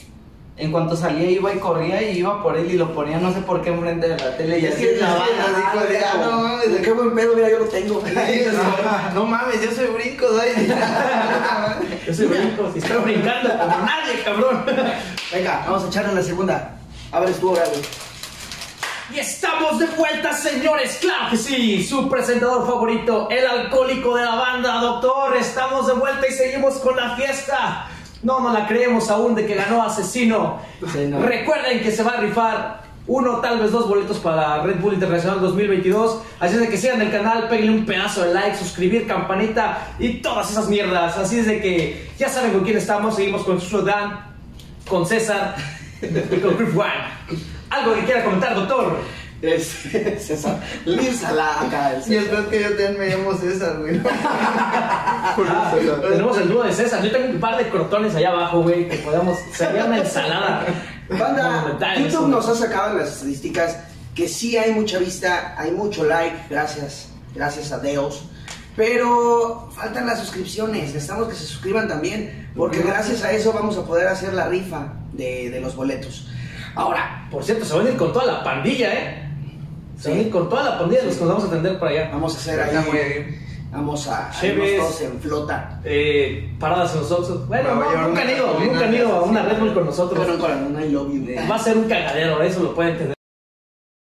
En 0.57 0.71
cuanto 0.71 0.95
salía 0.95 1.29
iba 1.29 1.53
y 1.53 1.59
corría 1.59 2.01
y 2.01 2.19
iba 2.19 2.41
por 2.41 2.55
él 2.55 2.71
y 2.71 2.77
lo 2.77 2.93
ponía 2.93 3.17
no 3.17 3.33
sé 3.33 3.41
por 3.41 3.61
qué 3.61 3.71
enfrente 3.71 4.07
de 4.07 4.17
la 4.17 4.37
tele 4.37 4.59
y 4.59 4.67
así 4.67 4.87
en 4.87 5.01
la 5.01 5.13
banda, 5.13 5.45
dijo, 5.57 5.85
de, 5.85 5.99
ah, 5.99 6.17
no 6.21 6.31
mames, 6.39 6.81
Qué 6.81 6.91
buen 6.93 7.13
pedo, 7.13 7.35
mira, 7.35 7.49
yo 7.49 7.59
lo 7.59 7.65
tengo. 7.65 8.01
no, 8.01 9.13
no 9.13 9.25
mames, 9.25 9.61
yo 9.61 9.71
soy 9.71 9.87
brinco, 9.87 10.27
doy. 10.27 10.47
Yo 12.07 12.13
soy 12.13 12.27
brinco, 12.27 12.71
si 12.71 12.79
está 12.79 12.97
brincando 12.97 13.49
como 13.49 13.77
nadie, 13.85 14.21
cabrón. 14.23 14.63
Venga, 15.33 15.63
vamos 15.65 15.85
a 15.85 15.87
echarle 15.87 16.13
la 16.13 16.23
segunda. 16.23 16.77
A 17.11 17.19
ver, 17.19 17.29
estuvo 17.29 17.53
grave. 17.53 17.81
Y 19.13 19.19
estamos 19.19 19.79
de 19.79 19.87
vuelta, 19.87 20.33
señores. 20.33 20.97
Claro 21.01 21.31
que 21.31 21.37
sí. 21.37 21.83
Su 21.83 22.07
presentador 22.09 22.65
favorito, 22.67 23.27
el 23.29 23.45
alcohólico 23.45 24.15
de 24.15 24.23
la 24.23 24.35
banda, 24.35 24.79
doctor. 24.79 25.35
Estamos 25.37 25.87
de 25.87 25.93
vuelta 25.93 26.27
y 26.27 26.31
seguimos 26.31 26.75
con 26.75 26.95
la 26.95 27.15
fiesta. 27.15 27.87
No 28.25 28.39
nos 28.39 28.53
la 28.53 28.67
creemos 28.67 29.09
aún 29.11 29.35
de 29.35 29.45
que 29.45 29.53
ganó 29.53 29.83
Asesino. 29.83 30.59
Sí, 30.91 31.05
no. 31.07 31.21
Recuerden 31.21 31.81
que 31.81 31.91
se 31.91 32.01
va 32.01 32.13
a 32.13 32.21
rifar 32.21 32.81
uno, 33.05 33.38
tal 33.39 33.59
vez 33.59 33.71
dos 33.71 33.88
boletos 33.88 34.17
para 34.17 34.63
Red 34.63 34.79
Bull 34.81 34.95
Internacional 34.95 35.39
2022. 35.41 36.21
Así 36.39 36.55
es 36.55 36.59
de 36.59 36.67
que 36.67 36.77
sigan 36.77 37.03
el 37.03 37.11
canal, 37.11 37.47
peguenle 37.47 37.71
un 37.77 37.85
pedazo 37.85 38.25
de 38.25 38.33
like, 38.33 38.57
suscribir, 38.57 39.05
campanita 39.05 39.89
y 39.99 40.21
todas 40.23 40.49
esas 40.49 40.67
mierdas. 40.69 41.15
Así 41.19 41.38
es 41.38 41.45
de 41.45 41.61
que 41.61 42.09
ya 42.17 42.27
saben 42.27 42.51
con 42.51 42.63
quién 42.63 42.77
estamos. 42.77 43.15
Seguimos 43.15 43.43
con 43.43 43.59
Dan, 43.85 44.19
con 44.89 45.05
César 45.05 45.55
y 46.01 46.39
con 46.39 46.55
Chris 46.55 46.73
Wine. 46.73 47.43
Algo 47.69 47.93
que 47.93 48.05
quiera 48.05 48.23
comentar, 48.23 48.55
doctor. 48.55 48.97
Es 49.47 49.67
César. 50.25 50.60
Lisa 50.86 51.31
la 51.34 51.62
acá. 51.62 51.93
el 51.93 51.99
Y 51.99 52.03
César. 52.03 52.23
el 52.23 52.29
peor 52.29 52.49
que 52.49 52.62
yo 52.62 52.69
también 52.69 52.99
me 52.99 53.08
llamo 53.10 53.34
César, 53.38 53.77
güey. 53.79 54.01
Ah, 55.47 55.75
tenemos 56.10 56.38
el 56.38 56.49
dúo 56.49 56.63
de 56.63 56.73
César. 56.73 57.03
Yo 57.03 57.12
tengo 57.12 57.29
un 57.29 57.39
par 57.39 57.58
de 57.58 57.69
crotones 57.69 58.15
allá 58.15 58.29
abajo, 58.31 58.62
güey, 58.63 58.88
que 58.88 58.97
podemos. 58.97 59.38
Sería 59.53 59.86
una 59.86 59.99
ensalada. 59.99 60.65
Banda, 61.10 61.77
YouTube 61.97 62.08
eso. 62.08 62.27
nos 62.27 62.47
ha 62.49 62.55
sacado 62.55 62.91
en 62.91 62.97
las 62.99 63.10
estadísticas 63.13 63.77
que 64.15 64.27
sí 64.27 64.58
hay 64.58 64.71
mucha 64.73 64.97
vista, 64.97 65.55
hay 65.58 65.71
mucho 65.71 66.03
like, 66.05 66.36
gracias, 66.49 67.10
gracias 67.34 67.71
a 67.71 67.79
Dios. 67.79 68.23
Pero 68.75 69.69
faltan 69.75 70.05
las 70.05 70.19
suscripciones, 70.19 70.93
necesitamos 70.93 71.27
que 71.29 71.36
se 71.36 71.45
suscriban 71.45 71.88
también, 71.88 72.49
porque 72.55 72.79
gracias 72.81 73.23
a 73.23 73.31
eso 73.31 73.53
vamos 73.53 73.77
a 73.77 73.84
poder 73.86 74.08
hacer 74.08 74.34
la 74.34 74.47
rifa 74.47 74.93
de, 75.13 75.49
de 75.49 75.62
los 75.62 75.75
boletos. 75.75 76.27
Ahora, 76.75 77.27
Por 77.31 77.43
cierto, 77.43 77.65
se 77.65 77.73
van 77.73 77.88
a 77.88 77.89
ir 77.91 77.97
con 77.97 78.12
toda 78.12 78.25
la 78.25 78.43
pandilla, 78.43 78.93
¿eh? 78.93 79.24
Sí. 79.99 80.29
con 80.31 80.49
toda 80.49 80.63
la 80.63 80.79
pandilla 80.79 81.01
de 81.01 81.08
los 81.08 81.15
que 81.15 81.21
nos 81.21 81.29
vamos 81.29 81.43
a 81.45 81.47
atender 81.47 81.79
por 81.79 81.88
allá. 81.88 82.10
vamos 82.12 82.36
a 82.36 82.38
hacer 82.38 82.60
ahí, 82.60 82.77
bien. 82.91 83.41
vamos 83.71 84.08
a 84.08 84.29
irnos 84.45 84.69
todos 84.77 85.01
en 85.01 85.19
flota. 85.21 85.79
Eh, 85.84 86.55
paradas 86.60 86.93
en 86.95 87.01
los 87.01 87.12
Oxxos. 87.12 87.47
Bueno, 87.47 87.75
Me 87.75 87.86
no, 87.86 88.08
nunca 88.08 88.21
han 88.21 88.27
una 88.27 88.31
ido, 88.31 88.60
nunca 88.60 88.86
han 88.86 88.93
ido 88.93 89.15
a 89.15 89.21
una. 89.23 89.43
Red 89.43 89.60
Bull 89.60 89.73
con 89.73 89.86
nosotros. 89.86 90.25
Pero 90.25 90.38
con 90.39 90.51
un 90.51 90.81
I 90.81 90.89
love 90.89 91.13
you. 91.13 91.25
Va 91.49 91.55
a 91.55 91.60
ser 91.60 91.77
un 91.77 91.88
cagadero, 91.88 92.41
eso 92.41 92.62
lo 92.63 92.75
pueden 92.75 92.91
entender. 92.93 93.15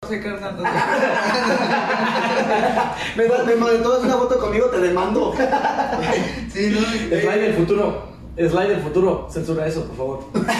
No 0.02 0.08
sé 0.08 0.20
qué 0.20 0.30
tanto. 0.30 0.62
Me, 3.16 3.24
me 3.24 3.78
tomas 3.78 4.00
una 4.02 4.14
foto 4.14 4.38
conmigo, 4.38 4.66
te 4.66 4.78
demando. 4.78 5.34
Sí, 6.52 6.70
no. 6.74 6.80
Del 7.16 7.54
futuro. 7.54 8.11
Slide 8.36 8.68
del 8.68 8.82
futuro. 8.82 9.28
Censura 9.30 9.66
eso, 9.66 9.84
por 9.86 9.96
favor. 9.96 10.24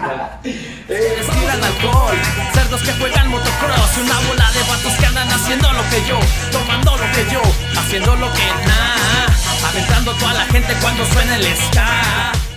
Ya. 0.00 0.40
Respiran 0.88 1.62
alcohol, 1.62 2.16
cerdos 2.52 2.82
que 2.82 2.92
juegan 2.94 3.28
motocross 3.28 3.98
y 3.98 4.00
una 4.00 4.18
bola 4.20 4.50
de 4.52 4.60
vatos 4.60 4.92
que 4.98 5.06
andan 5.06 5.28
haciendo 5.28 5.70
lo 5.72 5.82
que 5.90 6.02
yo, 6.08 6.18
tomando 6.50 6.96
lo 6.96 7.12
que 7.12 7.32
yo, 7.32 7.42
haciendo 7.78 8.16
lo 8.16 8.32
que 8.32 8.46
nada, 8.66 9.26
aventando 9.68 10.12
toda 10.14 10.34
la 10.34 10.44
gente 10.46 10.74
cuando 10.80 11.04
suena 11.06 11.36
el 11.36 11.44
ska. 11.44 12.49